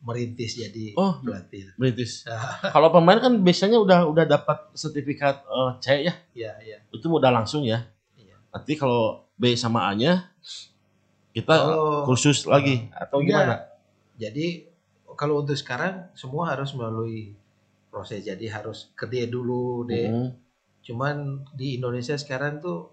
[0.00, 1.20] merintis jadi Oh.
[1.20, 1.70] pelatih.
[1.76, 2.24] British.
[2.28, 6.14] Ah, Kalau pemain kan biasanya udah udah dapat sertifikat eh, C ya.
[6.32, 6.78] Iya, iya.
[6.88, 7.84] Itu udah langsung ya.
[8.16, 8.34] Iya.
[8.50, 10.32] Nanti kalau B sama A-nya
[11.32, 12.04] kita Oh.
[12.04, 13.28] kursus lagi atau Enggak.
[13.28, 13.54] gimana?
[14.16, 14.46] Jadi
[15.12, 17.36] kalau untuk sekarang semua harus melalui
[17.88, 18.20] proses.
[18.20, 19.92] Jadi harus ke D dulu, D.
[20.08, 20.28] Hmm.
[20.82, 21.16] Cuman
[21.52, 22.88] di Indonesia sekarang tuh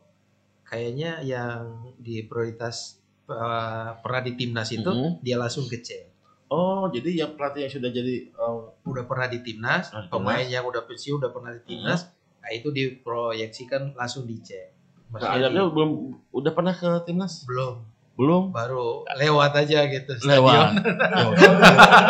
[0.64, 1.64] kayaknya yang
[1.98, 5.22] di prioritas eh, pernah di timnas itu Mhm.
[5.22, 6.09] dia langsung ke C.
[6.50, 10.50] Oh, jadi yang pelatih yang sudah jadi eh, Udah pernah di timnas, pemain timnas.
[10.50, 14.50] yang udah pensiun udah pernah di timnas, nah itu diproyeksikan langsung di C.
[14.52, 14.66] Nah,
[15.12, 15.90] Maksudnya Adamnya di- belum
[16.32, 17.46] udah pernah ke timnas?
[17.46, 17.86] belum,
[18.16, 18.44] Belum.
[18.50, 20.12] baru lewat aja gitu.
[20.20, 20.74] Lewat.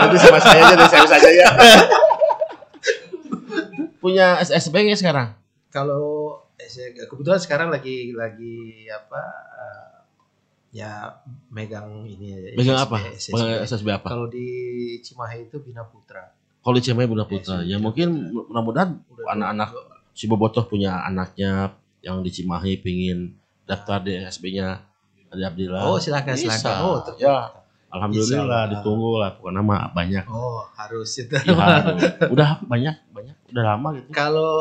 [0.06, 1.50] Itu sama saya aja deh, saya saja ya.
[4.00, 5.36] Punya SSB nggak sekarang?
[5.70, 8.56] Kalau saya- kebetulan sekarang lagi lagi
[8.88, 9.22] apa
[9.54, 9.88] eh,
[10.70, 11.18] ya
[11.50, 12.98] megang ini Megang SSB, apa?
[13.18, 13.34] SSB.
[13.34, 14.08] Megang SSB apa?
[14.10, 14.48] Kalau di
[15.02, 16.30] Cimahi itu Bina Putra.
[16.60, 18.46] Kalau di Cimahi Bunda Putra, SSB ya Bina mungkin Putra.
[18.54, 19.70] mudah-mudahan Udah anak-anak
[20.12, 23.34] si Bobotoh punya anaknya yang di Cimahi pingin
[23.66, 24.82] daftar di SSB-nya
[25.30, 25.86] Adi Abdillah.
[25.86, 26.58] Oh silakan Bisa.
[26.58, 26.76] silakan.
[26.82, 27.38] Oh ter- Ya.
[27.90, 28.72] Alhamdulillah Bisa.
[28.78, 30.26] ditunggu lah pokoknya nama banyak.
[30.30, 31.34] Oh harus itu.
[31.34, 31.98] Ya, aduh.
[32.38, 34.10] udah banyak banyak udah lama gitu.
[34.14, 34.54] kalau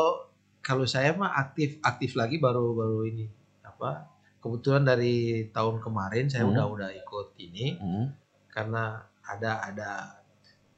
[0.59, 3.29] kalau saya mah aktif aktif lagi baru baru ini
[3.61, 5.15] apa kebetulan dari
[5.49, 6.53] tahun kemarin saya Hmm.
[6.53, 8.05] udah udah ikut ini Hmm.
[8.47, 8.83] karena
[9.21, 9.91] ada ada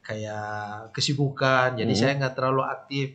[0.02, 2.00] kayak kesibukan jadi Hmm.
[2.00, 3.08] saya nggak terlalu aktif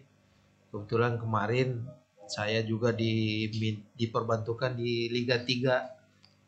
[0.71, 1.83] kebetulan kemarin
[2.27, 3.47] saya juga di
[3.93, 5.95] diperbantukan di Liga 3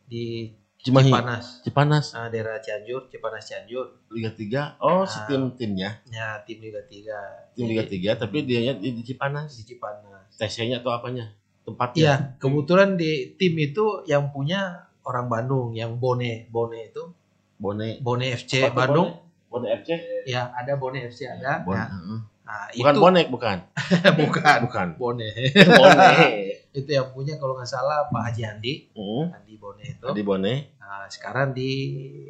[0.05, 4.79] di Cimahi, Cipanas Cipanas, nah, daerah Cianjur Cipanas Cianjur Liga 3.
[4.79, 5.27] Oh, si Ah.
[5.27, 5.91] tim-timnya.
[6.09, 7.19] ya tim Liga 3
[7.53, 9.59] Tim Liga 3 tapi dia di, di Cipanas.
[9.59, 11.35] di Cipanas TC-nya atau apanya?
[11.69, 12.01] Tempatnya.
[12.01, 17.13] Iya, kebetulan di tim itu yang punya orang Bandung, yang Bone, Bone itu,
[17.57, 18.01] Bone.
[18.01, 19.09] Bone FC Apa Bandung.
[19.13, 19.47] Bone?
[19.49, 19.89] Bone FC.
[20.25, 21.61] Ya, ada Bone FC ada.
[21.61, 21.77] Bone.
[21.77, 22.19] Nah, heeh.
[22.43, 23.57] nah, Bukan itu bonek, bukan.
[24.21, 24.89] bukan Bukan.
[24.97, 25.29] Bone.
[25.53, 26.09] Bone.
[26.79, 29.25] itu yang punya kalau nggak salah Pak Haji Andi, Heeh.
[29.33, 30.09] Andi Bone itu.
[30.13, 30.55] Di Bone.
[30.79, 31.71] Nah, sekarang di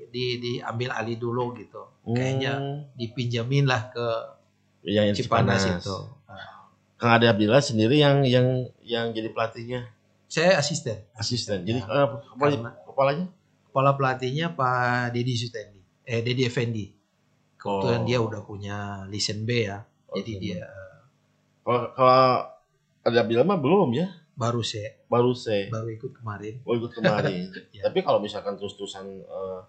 [0.09, 1.83] di diambil alih dulu gitu.
[2.05, 2.79] Kayaknya Hmm.
[2.95, 4.07] dipinjamin lah ke
[4.83, 5.85] Ya, yang Cipanas, Cipanas.
[5.85, 5.97] itu.
[6.99, 9.87] Kang Ade Abdillah sendiri yang yang yang jadi pelatihnya,
[10.27, 10.99] saya asisten.
[11.15, 11.63] asisten.
[11.63, 11.87] Jadi Ya.
[11.87, 13.27] eh, kepala, kepalanya?
[13.65, 15.79] Kepala pelatihnya Pak Dedi Sutendi.
[16.03, 16.91] Eh Dedi Effendi.
[17.55, 18.07] Kebetulan Oh.
[18.07, 18.77] dia udah punya
[19.07, 19.87] lisen B ya.
[20.11, 20.43] Jadi Oke.
[20.43, 20.67] dia
[21.63, 22.23] Kalau kalau
[23.01, 26.59] Ade Abdillah mah belum ya, baru saya baru saya baru ikut kemarin.
[26.63, 27.47] oh, ikut kemarin.
[27.71, 27.87] Ya.
[27.87, 29.61] Tapi kalau misalkan terus-terusan eh,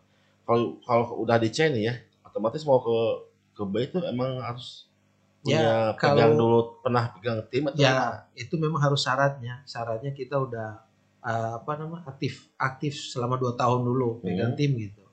[0.43, 2.97] kalau kalau udah di C nih ya, otomatis mau ke
[3.53, 4.88] ke B itu emang harus
[5.49, 7.97] punya Ya, pegang kalau- dulu pernah pegang tim atau Ya,
[8.33, 9.65] itu memang harus syaratnya.
[9.65, 10.69] Syaratnya kita udah
[11.19, 14.55] eh, apa nama aktif aktif selama dua tahun dulu pegang Hmm.
[14.55, 15.03] tim gitu.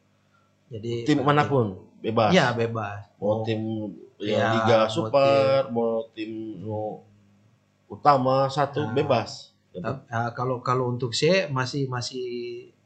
[0.68, 2.30] Jadi tim mana pun bebas.
[2.30, 3.10] Ya bebas.
[3.16, 3.58] mau tim
[4.16, 7.02] ya, Ya, Liga mau Super, mau tim no,
[7.86, 8.92] utama satu Nah.
[8.92, 9.50] bebas.
[9.72, 9.82] Eh,
[10.32, 12.24] kalau kalau untuk C masih masih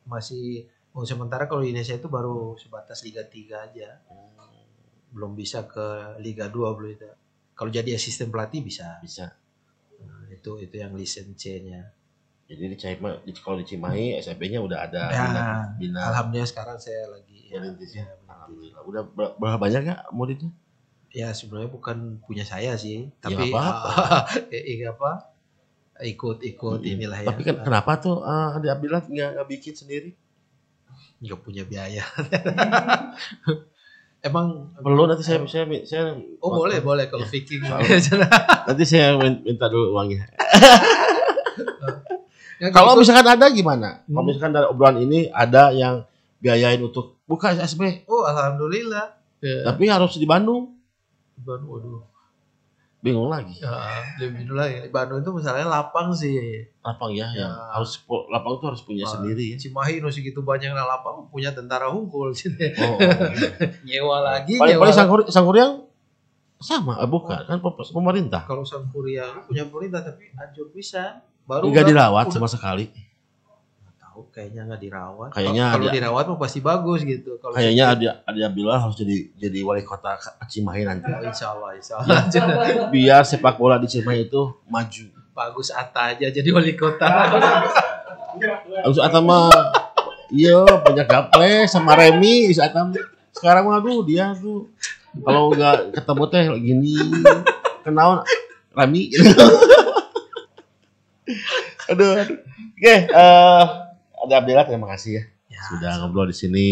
[0.03, 4.01] masih oh, sementara kalau di Indonesia itu baru sebatas Liga 3 aja.
[5.11, 5.87] Belum bisa ke
[6.19, 7.07] Liga 2 belum itu.
[7.61, 8.97] Kalau jadi asisten pelatih bisa.
[9.05, 9.37] Bisa.
[10.01, 11.93] Nah, itu itu yang lisen C-nya.
[12.49, 15.45] Jadi di Cimahi, di kalau di Cimahi SMP-nya udah ada Ya, bina,
[15.79, 18.01] bina Alhamdulillah sekarang saya lagi ya, ya.
[18.01, 18.05] ya.
[18.27, 18.83] Alhamdulillah.
[18.89, 20.51] Udah ber- berapa banyak ya muridnya?
[21.11, 24.27] ya sebenarnya bukan punya saya sih, Ya, tapi apa-apa.
[24.57, 25.11] eh, eh, apa
[26.01, 26.93] ikut-ikut Mm-mm.
[26.97, 27.29] inilah ya.
[27.29, 30.11] Tapi kan kenapa tuh uh, Adi Abdillah nggak nggak bikin sendiri?
[31.21, 32.05] nggak punya biaya.
[34.21, 37.65] emang Perlu nanti saya saya saya Oh boleh boleh kalau Viking.
[38.69, 40.29] Nanti saya min- minta dulu uangnya.
[42.61, 43.09] Ya, Kalau gitu.
[43.09, 44.05] misalkan ada gimana?
[44.05, 44.27] Kalau Hmm.
[44.29, 46.05] misalkan dari obrolan ini ada yang
[46.37, 49.17] biayain untuk buka SSB, oh alhamdulillah.
[49.41, 49.65] Ya.
[49.65, 50.77] tapi harus di Bandung.
[51.41, 52.05] Bandung, waduh.
[53.01, 53.57] Bingung lagi.
[53.57, 53.73] Ya,
[54.19, 54.77] lebih dulu lagi.
[54.79, 56.37] Di Bandung itu misalnya lapang sih.
[56.79, 57.49] Lapang ya, Ya.
[57.49, 57.97] yang harus
[58.29, 59.11] lapang itu harus punya Ah.
[59.11, 59.57] sendiri ya.
[59.59, 62.77] Cimahi nu segitu banyak na lapang punya tentara hunkul sini.
[62.77, 62.99] Oh, oh.
[63.83, 64.83] nyewa lagi, paling nyewa.
[64.85, 65.73] paling sangkur sangkuriang
[66.57, 68.45] sama, eh, bukan kan pem- pemerintah.
[68.45, 71.25] Kalau Sangkuria punya pemerintah tapi hancur bisa.
[71.43, 72.93] Baru Enggak dirawat udah- sama sekali.
[74.21, 75.31] Nggak tahu kayaknya nggak dirawat.
[75.33, 77.31] Kayaknya kalau ada- dirawat mah pasti bagus gitu.
[77.41, 81.09] Kalau Kayaknya ada ada bilang harus jadi jadi wali kota Cimahi nanti.
[81.09, 82.29] Oh, insya Allah, insya Allah.
[82.95, 85.05] Biar sepak bola di Cimahi itu maju.
[85.31, 87.09] bagus Atta aja jadi wali kota.
[88.85, 89.49] Harus Atama
[90.29, 92.93] iya banyak gaple sama Remi si Atam.
[93.33, 94.69] Sekarang mah aduh dia tuh
[95.25, 96.93] kalau nggak ketemu teh gini
[97.81, 98.21] kenal
[98.77, 99.09] Remi.
[101.89, 102.21] aduh.
[102.21, 102.51] aduh.
[102.81, 103.65] Oke, eh
[104.21, 105.23] ada Abdillah terima kasih ya.
[105.51, 106.69] Ya, sudah ngobrol di sini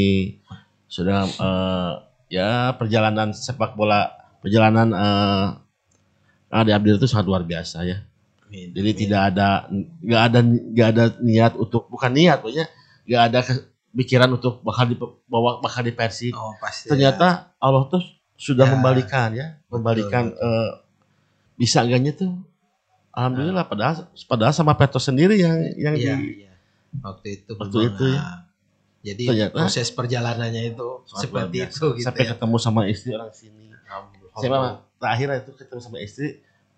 [0.86, 1.92] sudah eh,
[2.30, 5.46] ya perjalanan sepak bola perjalanan eh
[6.50, 8.00] Ade Abdil itu sangat luar biasa ya
[8.40, 8.98] amin, jadi amin.
[8.98, 9.48] tidak ada
[9.98, 12.66] nggak ada nggak ada niat untuk bukan niat pokoknya
[13.04, 14.96] nggak ada ke- pikiran untuk bakal di
[15.26, 16.86] bawa bakal di Persib Oh pasti.
[16.86, 18.00] ternyata Allah tuh
[18.34, 18.72] sudah Ya.
[18.72, 20.40] membalikan ya membalikan betul.
[20.40, 20.70] eh,
[21.58, 22.30] bisa enggaknya tuh
[23.10, 23.94] alhamdulillah padahal
[24.24, 26.52] padahal sama Petro sendiri yang yang Iya, di iya.
[26.98, 28.18] Waktu itu Waktu memang, itu ya.
[28.18, 28.38] ah,
[28.98, 32.28] Jadi Ternyata- proses perjalanannya itu sangat seperti itu gitu sampai ya.
[32.34, 33.66] ketemu sama istri orang sini.
[34.34, 34.62] Saya mah
[34.96, 36.28] terakhir itu ketemu sama istri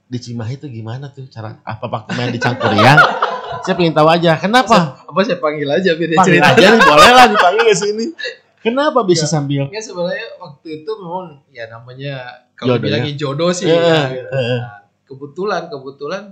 [0.05, 2.99] di Cimahi itu gimana tuh cara apa waktu main di Cangkuriang?
[3.65, 5.01] saya pengen tahu aja kenapa?
[5.03, 6.51] Apa saya panggil aja biar dia Panggil cerita.
[6.53, 8.07] aja nih, boleh lah dipanggil ke sini.
[8.61, 9.31] Kenapa bisa Ya.
[9.31, 9.63] sambil?
[9.69, 12.15] Ya sebenarnya waktu itu memang ya namanya
[12.53, 13.65] kalau Jodoh, bilangin jodoh sih.
[13.65, 14.29] Eh, ya, eh, gitu.
[14.29, 14.61] eh.
[14.61, 16.23] Nah, kebetulan kebetulan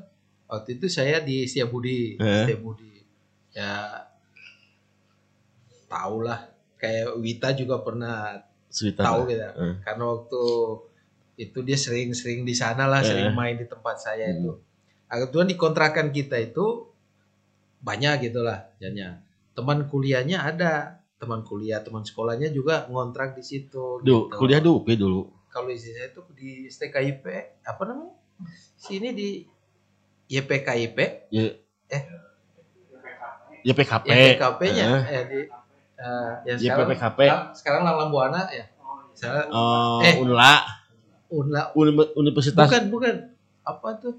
[0.45, 2.45] waktu itu saya di Setiabudi, Eh.
[2.45, 2.98] Setiabudi.
[3.59, 4.07] Ya
[5.89, 6.47] tahu lah
[6.79, 8.39] kayak Wita juga pernah
[8.69, 9.03] Cerita.
[9.03, 9.43] tahu gitu.
[9.43, 9.75] Eh.
[9.83, 10.43] Karena waktu
[11.37, 13.35] itu dia sering-sering di sana lah, sering Eh.
[13.35, 14.37] main di tempat saya Hmm.
[14.37, 14.53] itu.
[15.09, 16.87] Kebetulan di kontrakan kita itu
[17.81, 19.19] banyak gitulah jadinya.
[19.55, 20.73] Teman kuliahnya ada,
[21.17, 23.99] teman kuliah, teman sekolahnya juga ngontrak di situ.
[23.99, 24.37] Duh, gitu.
[24.37, 25.33] kuliah di UP dulu.
[25.49, 27.25] Kalau istri saya itu di STKIP,
[27.65, 28.15] apa namanya?
[28.77, 29.43] Sini di
[30.29, 30.99] YPKIP,
[31.33, 31.57] Ya.
[31.89, 32.03] Eh.
[33.69, 34.07] YPKP.
[34.09, 35.01] YPKP-nya Eh.
[35.07, 35.39] ya di
[35.95, 37.19] eh, yang sekarang YPKP.
[37.27, 38.65] ah, sekarang Lalang Buana ya.
[39.13, 40.15] Saya Oh, Eh.
[40.17, 40.63] Unla,
[41.29, 42.65] Unla Uni- Universitas.
[42.65, 43.15] bukan bukan
[43.63, 44.15] apa tuh?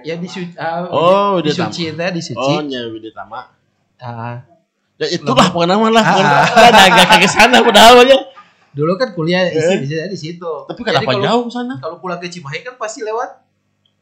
[0.00, 1.50] Ya di Suci, ah, Oh, di.
[1.50, 2.36] Suci teh di Suci.
[2.38, 3.48] Oh, Nya Widya Tama.
[3.96, 4.40] Ah,
[4.96, 6.00] Ya itulah pokoknya lah.
[6.00, 6.16] Ah.
[6.46, 8.16] Pokoknya ada agak ke sana padahal aja.
[8.72, 9.56] dulu kan kuliah Eh.
[9.56, 10.52] istri saya di situ.
[10.64, 11.76] Tapi kenapa jauh sana?
[11.76, 13.40] Kalau pulang ke Cimahi kan pasti lewat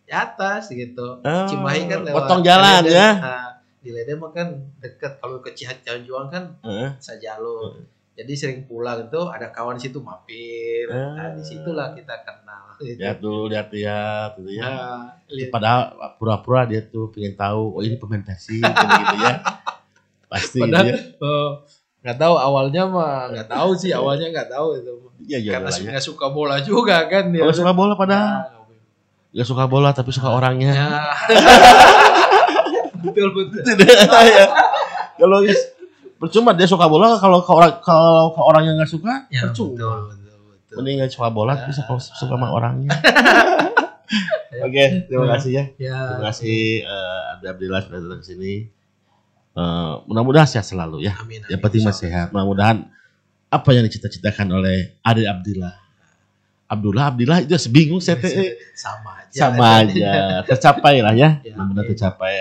[0.02, 1.18] di atas gitu.
[1.18, 3.08] Oh, Cimahi kan lewat potong jalan ya.
[3.14, 3.43] Nah,
[3.84, 6.96] di Leden mah kan dekat kalau ke Cihanjuang kan Heeh.
[6.96, 7.84] sajalur.
[8.14, 10.86] Jadi sering pulang itu ada kawan situ mampir.
[10.86, 11.30] Nah, Ah.
[11.30, 12.96] di situlah kita kenal gitu.
[12.96, 14.70] Lihat dulu, lihat-lihat gitu ya.
[15.28, 15.82] Lihat- Padahal
[16.14, 19.34] pura-pura dia tuh pengen tahu, oh ini pemain Persib gitu ya.
[20.32, 20.96] Pasti gitu Padahal ya.
[20.96, 21.50] eh,
[22.00, 24.92] nggak tahu awalnya mah nggak tahu sih awalnya nggak tahu itu
[25.24, 25.90] Iya, iya, karena iya.
[25.90, 27.42] nggak suka bola juga kan dia.
[27.42, 28.62] Kalau suka bola padahal Nah,
[29.32, 30.70] nggak suka bola tapi suka orangnya.
[30.70, 30.86] ya.
[33.04, 33.60] betul betul.
[34.36, 34.46] ya.
[35.14, 35.38] Kalau
[36.16, 39.76] percuma dia suka bola kalau ke orang kalau ke orang yang nggak suka Ya, percuma.
[39.76, 40.74] betul betul betul.
[40.80, 42.90] Mending nggak suka bola tapi suka, suka sama orangnya.
[44.64, 45.64] Oke, terima kasih ya.
[45.76, 45.98] Ya.
[46.14, 46.58] Terima kasih
[47.34, 48.54] Abdi Abdillah sudah datang ke sini.
[49.54, 51.14] Eh, mudah-mudahan sehat selalu ya.
[51.18, 51.42] Amin.
[51.46, 52.28] Yang penting masih sehat.
[52.30, 52.86] Mudah-mudahan
[53.48, 55.74] apa yang dicita-citakan oleh Ade Abdillah.
[56.64, 58.18] Abdullah Abdillah itu bingung saya
[58.74, 59.36] sama aja.
[59.36, 60.10] sama aja
[60.42, 61.92] tercapai lah ya Ya, mudah-mudahan amin.
[61.94, 62.32] tercapai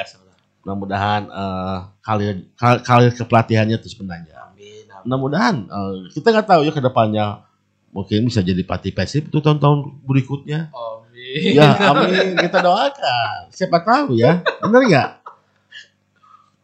[0.63, 4.39] mudah-mudahan eh, karir kal- karir kepelatihannya terus menanjak
[5.03, 7.25] mudah-mudahan eh, kita nggak tahu ya ke depannya
[7.93, 10.73] mungkin bisa jadi pelatih persib itu tahun-tahun berikutnya.
[10.73, 11.53] Amin.
[11.53, 12.33] ya amin.
[12.41, 13.53] Kita doakan.
[13.53, 14.41] Siapa tahu ya.
[14.65, 15.09] Benar nggak?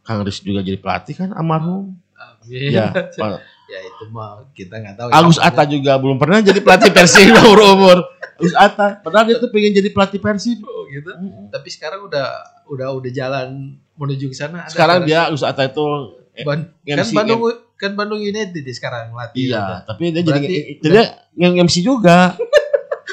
[0.01, 1.93] Kang Riz juga jadi pelatih kan almarhum.
[2.17, 2.73] Amin.
[2.73, 2.89] ya
[3.69, 5.07] ya itu mah kita nggak tahu.
[5.09, 5.45] Agus ya.
[5.45, 8.01] Atta juga belum pernah jadi pelatih persib umur-umur
[8.33, 11.11] Agus Atta padahal dia tuh pengen jadi pelatih persib Oh, gitu.
[11.47, 12.25] Tapi sekarang udah
[12.65, 13.47] udah udah jalan
[13.93, 14.65] menuju ke sana.
[14.65, 15.85] Sekarang dia Agus Atta itu
[16.33, 17.41] eh, Ban- kan Bandung
[17.75, 19.47] kan Bandung United di sekarang latih.
[19.47, 20.99] Iya, tapi dia jadi Berarti- jadi
[21.35, 22.17] yang MC juga.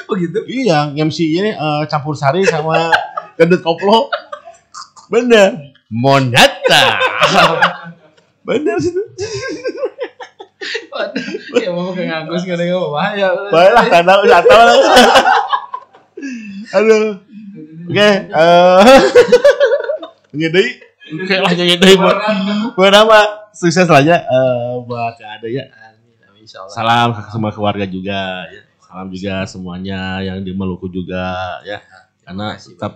[0.07, 0.39] Oh gitu.
[0.47, 2.95] iya, MC ini eh, campur sari sama
[3.37, 4.07] gendut koplo.
[5.07, 5.75] Bener.
[5.91, 6.95] Monata.
[8.39, 8.95] Bener sih.
[11.63, 13.27] Ya mau ke ngagus gak ada yang bahaya.
[13.49, 14.77] Baiklah, karena udah tahu lah.
[16.75, 17.05] Aduh.
[17.87, 18.83] Oke, eh
[20.37, 20.69] ngedei.
[21.07, 22.17] Oke lah ngedei buat
[22.75, 23.19] buat apa?
[23.55, 25.65] Sukses lah ya eh, buat Ade ya.
[26.67, 28.61] Salam ke semua keluarga juga ya.
[28.83, 31.79] Salam juga semuanya yang di Maluku juga ya.
[32.27, 32.93] Karena Terima kasih, tetap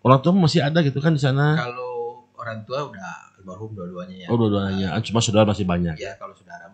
[0.00, 1.60] orang tua masih ada gitu kan di sana.
[1.60, 4.28] Kalau orang tua udah almarhum dua-duanya ya.
[4.32, 5.96] Oh dua-duanya, cuma saudara masih banyak.
[6.00, 6.68] Ya kalau saudara.
[6.68, 6.69] Ya.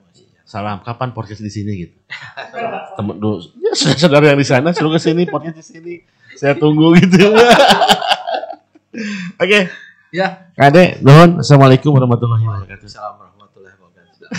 [0.46, 1.98] Salam, kapan podcast di sini gitu?
[2.94, 5.94] Temen dulu, ya saudara yang di sana suruh ke sini podcast di sini.
[6.38, 7.18] Saya tunggu gitu.
[9.42, 9.66] Oke,
[10.14, 10.46] Ya.
[10.54, 11.42] Kade, nuhun.
[11.42, 12.86] Assalamualaikum warahmatullahi wabarakatuh.
[12.86, 14.30] Assalamualaikum warahmatullahi wabarakatuh.